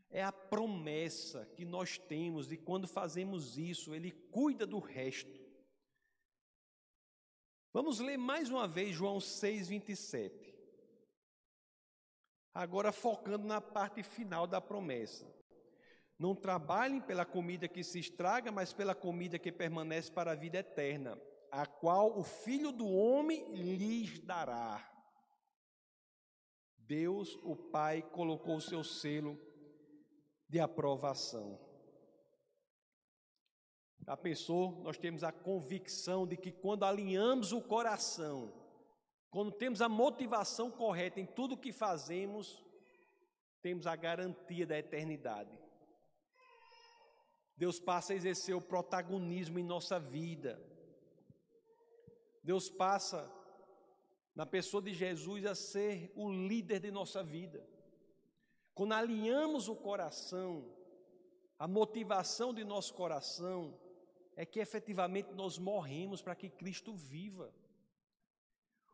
É 0.10 0.24
a 0.24 0.32
promessa 0.32 1.46
que 1.56 1.66
nós 1.66 1.98
temos 1.98 2.48
de 2.48 2.58
quando 2.58 2.88
fazemos 2.88 3.58
isso, 3.58 3.94
Ele 3.94 4.12
cuida 4.12 4.66
do 4.66 4.80
resto. 4.80 5.44
Vamos 7.74 8.00
ler 8.00 8.18
mais 8.18 8.50
uma 8.50 8.68
vez 8.68 8.96
João 8.96 9.20
6, 9.20 9.68
27. 9.68 10.56
Agora 12.54 12.94
focando 12.94 13.46
na 13.46 13.60
parte 13.60 14.02
final 14.02 14.48
da 14.48 14.62
promessa. 14.62 15.30
Não 16.18 16.34
trabalhem 16.34 17.02
pela 17.02 17.26
comida 17.26 17.68
que 17.68 17.84
se 17.84 18.00
estraga, 18.00 18.50
mas 18.50 18.72
pela 18.72 18.96
comida 18.96 19.38
que 19.38 19.52
permanece 19.52 20.10
para 20.10 20.32
a 20.32 20.36
vida 20.36 20.60
eterna, 20.60 21.22
a 21.52 21.66
qual 21.66 22.18
o 22.18 22.24
Filho 22.24 22.72
do 22.72 22.88
Homem 22.88 23.54
lhes 23.54 24.22
dará. 24.22 24.90
Deus, 26.78 27.38
o 27.44 27.56
Pai, 27.58 28.02
colocou 28.02 28.56
o 28.56 28.62
seu 28.62 28.84
selo 28.84 29.38
de 30.48 30.60
aprovação. 30.60 31.60
Já 34.06 34.16
pensou? 34.16 34.84
Nós 34.84 34.98
temos 34.98 35.24
a 35.24 35.32
convicção 35.32 36.28
de 36.28 36.38
que 36.38 36.52
quando 36.52 36.86
alinhamos 36.86 37.52
o 37.52 37.62
coração, 37.62 38.54
quando 39.32 39.52
temos 39.52 39.82
a 39.82 39.90
motivação 39.90 40.70
correta 40.70 41.20
em 41.20 41.26
tudo 41.26 41.58
que 41.58 41.74
fazemos, 41.74 42.64
temos 43.62 43.88
a 43.88 43.96
garantia 43.96 44.66
da 44.66 44.78
eternidade. 44.78 45.52
Deus 47.58 47.80
passa 47.80 48.14
a 48.14 48.16
exercer 48.16 48.56
o 48.56 48.62
protagonismo 48.62 49.58
em 49.58 49.64
nossa 49.64 50.00
vida. 50.00 50.62
Deus 52.44 52.70
passa, 52.70 53.32
na 54.36 54.46
pessoa 54.46 54.84
de 54.84 54.94
Jesus, 54.94 55.46
a 55.46 55.56
ser 55.56 56.12
o 56.16 56.32
líder 56.32 56.80
de 56.80 56.92
nossa 56.92 57.24
vida. 57.24 57.66
Quando 58.76 58.92
alinhamos 58.92 59.70
o 59.70 59.76
coração, 59.76 60.70
a 61.58 61.66
motivação 61.66 62.54
de 62.54 62.66
nosso 62.66 62.94
coração 62.94 63.80
é 64.36 64.46
que 64.46 64.60
efetivamente 64.60 65.34
nós 65.34 65.58
morremos 65.58 66.22
para 66.22 66.36
que 66.36 66.50
Cristo 66.50 66.94
viva. 66.94 67.54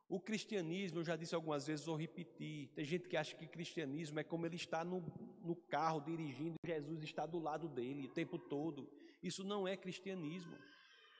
O 0.07 0.19
cristianismo, 0.19 0.99
eu 0.99 1.03
já 1.03 1.15
disse 1.15 1.33
algumas 1.33 1.65
vezes, 1.65 1.85
vou 1.85 1.95
repetir. 1.95 2.67
Tem 2.75 2.85
gente 2.85 3.09
que 3.09 3.17
acha 3.17 3.35
que 3.35 3.47
cristianismo 3.47 4.19
é 4.19 4.23
como 4.23 4.45
ele 4.45 4.57
está 4.57 4.83
no, 4.83 5.01
no 5.43 5.55
carro 5.55 5.99
dirigindo, 6.01 6.57
Jesus 6.63 7.01
está 7.01 7.25
do 7.25 7.39
lado 7.39 7.67
dele 7.67 8.05
o 8.05 8.13
tempo 8.13 8.37
todo. 8.37 8.87
Isso 9.23 9.43
não 9.43 9.67
é 9.67 9.75
cristianismo. 9.75 10.55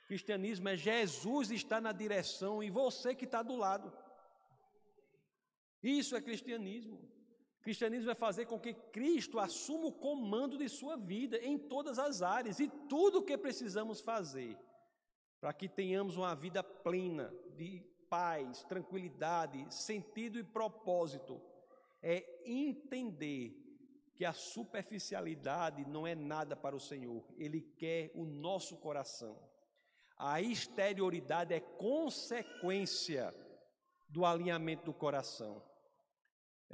Cristianismo 0.06 0.68
é 0.68 0.76
Jesus 0.76 1.50
está 1.50 1.80
na 1.80 1.90
direção 1.90 2.62
e 2.62 2.70
você 2.70 3.12
que 3.12 3.24
está 3.24 3.42
do 3.42 3.56
lado. 3.56 3.92
Isso 5.82 6.14
é 6.14 6.20
cristianismo. 6.20 7.00
Cristianismo 7.62 8.10
é 8.10 8.14
fazer 8.14 8.46
com 8.46 8.58
que 8.58 8.74
Cristo 8.74 9.38
assuma 9.38 9.86
o 9.86 9.92
comando 9.92 10.58
de 10.58 10.68
sua 10.68 10.96
vida 10.96 11.38
em 11.38 11.56
todas 11.56 11.98
as 11.98 12.20
áreas 12.20 12.58
e 12.58 12.68
tudo 12.88 13.20
o 13.20 13.22
que 13.22 13.38
precisamos 13.38 14.00
fazer 14.00 14.58
para 15.40 15.52
que 15.52 15.68
tenhamos 15.68 16.16
uma 16.16 16.36
vida 16.36 16.62
plena 16.62 17.34
de 17.56 17.82
paz, 18.08 18.62
tranquilidade, 18.62 19.66
sentido 19.74 20.38
e 20.38 20.44
propósito 20.44 21.42
é 22.00 22.24
entender 22.44 23.56
que 24.14 24.24
a 24.24 24.32
superficialidade 24.32 25.84
não 25.84 26.06
é 26.06 26.14
nada 26.14 26.54
para 26.54 26.76
o 26.76 26.80
Senhor, 26.80 27.24
Ele 27.36 27.60
quer 27.60 28.12
o 28.14 28.24
nosso 28.24 28.76
coração. 28.76 29.36
A 30.16 30.40
exterioridade 30.40 31.54
é 31.54 31.58
consequência 31.58 33.34
do 34.08 34.24
alinhamento 34.24 34.84
do 34.84 34.94
coração. 34.94 35.60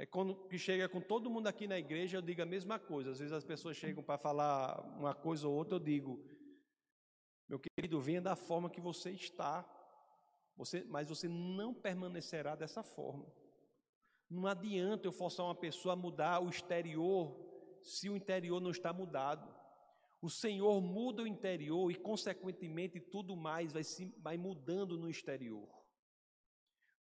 É 0.01 0.05
quando 0.05 0.33
que 0.47 0.57
chega 0.57 0.87
com 0.87 1.01
todo 1.01 1.29
mundo 1.29 1.47
aqui 1.47 1.67
na 1.67 1.77
igreja, 1.77 2.17
eu 2.17 2.21
digo 2.21 2.41
a 2.41 2.45
mesma 2.45 2.79
coisa. 2.79 3.11
Às 3.11 3.19
vezes 3.19 3.33
as 3.33 3.43
pessoas 3.43 3.75
chegam 3.75 4.01
para 4.01 4.17
falar 4.17 4.79
uma 4.97 5.13
coisa 5.13 5.45
ou 5.45 5.53
outra, 5.53 5.75
eu 5.75 5.79
digo: 5.79 6.23
meu 7.49 7.59
querido, 7.59 7.99
venha 7.99 8.21
da 8.21 8.33
forma 8.33 8.69
que 8.69 8.79
você 8.79 9.11
está. 9.11 9.69
Você, 10.55 10.85
mas 10.85 11.09
você 11.09 11.27
não 11.27 11.73
permanecerá 11.73 12.55
dessa 12.55 12.81
forma. 12.81 13.29
Não 14.29 14.47
adianta 14.47 15.05
eu 15.05 15.11
forçar 15.11 15.45
uma 15.45 15.55
pessoa 15.55 15.93
a 15.93 15.97
mudar 15.97 16.39
o 16.39 16.49
exterior 16.49 17.35
se 17.83 18.09
o 18.09 18.15
interior 18.15 18.61
não 18.61 18.71
está 18.71 18.93
mudado. 18.93 19.53
O 20.21 20.29
Senhor 20.29 20.79
muda 20.79 21.23
o 21.23 21.27
interior 21.27 21.91
e, 21.91 21.95
consequentemente, 21.95 23.01
tudo 23.01 23.35
mais 23.35 23.73
vai, 23.73 23.83
se, 23.83 24.05
vai 24.19 24.37
mudando 24.37 24.97
no 24.97 25.09
exterior. 25.09 25.67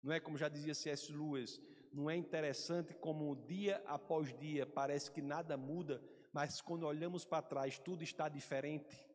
Não 0.02 0.12
é 0.12 0.18
como 0.18 0.36
já 0.36 0.48
dizia 0.48 0.74
C.S. 0.74 1.12
Lewis, 1.12 1.60
não 1.92 2.08
é 2.10 2.16
interessante 2.16 2.94
como 2.94 3.34
dia 3.34 3.82
após 3.86 4.32
dia 4.38 4.66
parece 4.66 5.10
que 5.10 5.22
nada 5.22 5.56
muda, 5.56 6.02
mas 6.32 6.60
quando 6.60 6.86
olhamos 6.86 7.24
para 7.24 7.42
trás 7.42 7.78
tudo 7.78 8.02
está 8.02 8.28
diferente? 8.28 9.06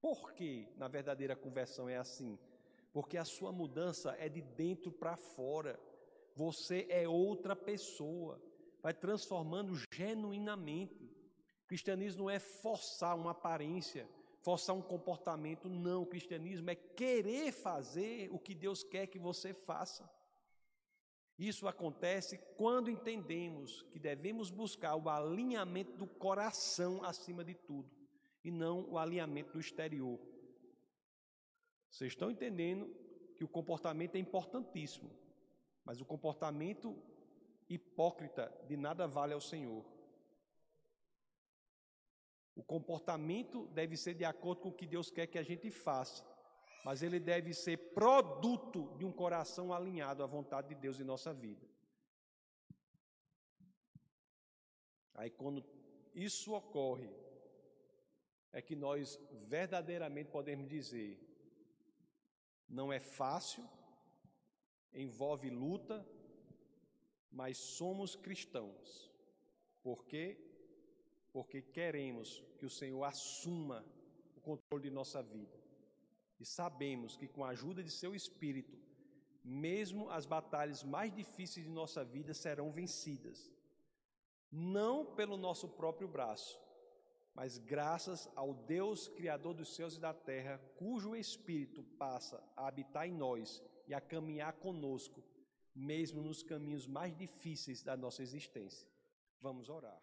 Por 0.00 0.32
que 0.32 0.68
na 0.76 0.88
verdadeira 0.88 1.34
conversão 1.34 1.88
é 1.88 1.96
assim? 1.96 2.38
porque 2.92 3.16
a 3.16 3.24
sua 3.24 3.52
mudança 3.52 4.16
é 4.18 4.28
de 4.28 4.40
dentro 4.40 4.90
para 4.90 5.16
fora. 5.16 5.78
Você 6.34 6.86
é 6.88 7.08
outra 7.08 7.54
pessoa, 7.54 8.40
vai 8.82 8.94
transformando 8.94 9.74
genuinamente. 9.92 11.08
Cristianismo 11.66 12.24
não 12.24 12.30
é 12.30 12.38
forçar 12.38 13.16
uma 13.16 13.32
aparência, 13.32 14.08
forçar 14.40 14.74
um 14.74 14.82
comportamento, 14.82 15.68
não. 15.68 16.02
O 16.02 16.06
cristianismo 16.06 16.70
é 16.70 16.74
querer 16.74 17.52
fazer 17.52 18.30
o 18.32 18.38
que 18.38 18.54
Deus 18.54 18.82
quer 18.82 19.06
que 19.06 19.18
você 19.18 19.52
faça. 19.52 20.08
Isso 21.38 21.68
acontece 21.68 22.36
quando 22.56 22.90
entendemos 22.90 23.82
que 23.92 23.98
devemos 23.98 24.50
buscar 24.50 24.96
o 24.96 25.08
alinhamento 25.08 25.92
do 25.92 26.06
coração 26.06 27.04
acima 27.04 27.44
de 27.44 27.54
tudo, 27.54 27.88
e 28.42 28.50
não 28.50 28.90
o 28.90 28.98
alinhamento 28.98 29.52
do 29.52 29.60
exterior. 29.60 30.18
Vocês 31.88 32.12
estão 32.12 32.30
entendendo 32.30 32.92
que 33.36 33.44
o 33.44 33.48
comportamento 33.48 34.16
é 34.16 34.18
importantíssimo, 34.18 35.10
mas 35.84 36.00
o 36.00 36.04
comportamento 36.04 37.00
hipócrita 37.68 38.52
de 38.66 38.76
nada 38.76 39.06
vale 39.06 39.32
ao 39.32 39.40
Senhor. 39.40 39.84
O 42.56 42.64
comportamento 42.64 43.68
deve 43.68 43.96
ser 43.96 44.14
de 44.14 44.24
acordo 44.24 44.62
com 44.62 44.68
o 44.70 44.74
que 44.74 44.86
Deus 44.86 45.08
quer 45.08 45.28
que 45.28 45.38
a 45.38 45.42
gente 45.44 45.70
faça, 45.70 46.24
mas 46.88 47.02
ele 47.02 47.20
deve 47.20 47.52
ser 47.52 47.76
produto 47.92 48.96
de 48.96 49.04
um 49.04 49.12
coração 49.12 49.74
alinhado 49.74 50.22
à 50.22 50.26
vontade 50.26 50.68
de 50.68 50.74
Deus 50.74 50.98
em 50.98 51.04
nossa 51.04 51.34
vida. 51.34 51.68
Aí, 55.12 55.28
quando 55.28 55.62
isso 56.14 56.54
ocorre, 56.54 57.10
é 58.50 58.62
que 58.62 58.74
nós 58.74 59.20
verdadeiramente 59.54 60.30
podemos 60.30 60.66
dizer: 60.66 61.20
não 62.66 62.90
é 62.90 62.98
fácil, 62.98 63.68
envolve 64.90 65.50
luta, 65.50 66.08
mas 67.30 67.58
somos 67.58 68.16
cristãos. 68.16 69.12
Por 69.82 70.06
quê? 70.06 70.42
Porque 71.34 71.60
queremos 71.60 72.42
que 72.56 72.64
o 72.64 72.70
Senhor 72.70 73.04
assuma 73.04 73.84
o 74.34 74.40
controle 74.40 74.84
de 74.84 74.90
nossa 74.90 75.22
vida. 75.22 75.57
E 76.40 76.44
sabemos 76.44 77.16
que 77.16 77.26
com 77.26 77.44
a 77.44 77.50
ajuda 77.50 77.82
de 77.82 77.90
seu 77.90 78.14
Espírito, 78.14 78.76
mesmo 79.44 80.10
as 80.10 80.26
batalhas 80.26 80.82
mais 80.82 81.14
difíceis 81.14 81.64
de 81.66 81.72
nossa 81.72 82.04
vida 82.04 82.34
serão 82.34 82.70
vencidas. 82.70 83.52
Não 84.50 85.04
pelo 85.04 85.36
nosso 85.36 85.68
próprio 85.68 86.08
braço, 86.08 86.58
mas 87.34 87.56
graças 87.56 88.28
ao 88.34 88.52
Deus 88.52 89.08
Criador 89.08 89.54
dos 89.54 89.74
céus 89.74 89.96
e 89.96 90.00
da 90.00 90.12
terra, 90.12 90.58
cujo 90.76 91.14
Espírito 91.14 91.82
passa 91.98 92.42
a 92.56 92.66
habitar 92.66 93.06
em 93.06 93.12
nós 93.12 93.62
e 93.86 93.94
a 93.94 94.00
caminhar 94.00 94.54
conosco, 94.54 95.22
mesmo 95.74 96.20
nos 96.20 96.42
caminhos 96.42 96.86
mais 96.86 97.16
difíceis 97.16 97.82
da 97.82 97.96
nossa 97.96 98.22
existência. 98.22 98.88
Vamos 99.40 99.68
orar. 99.68 100.02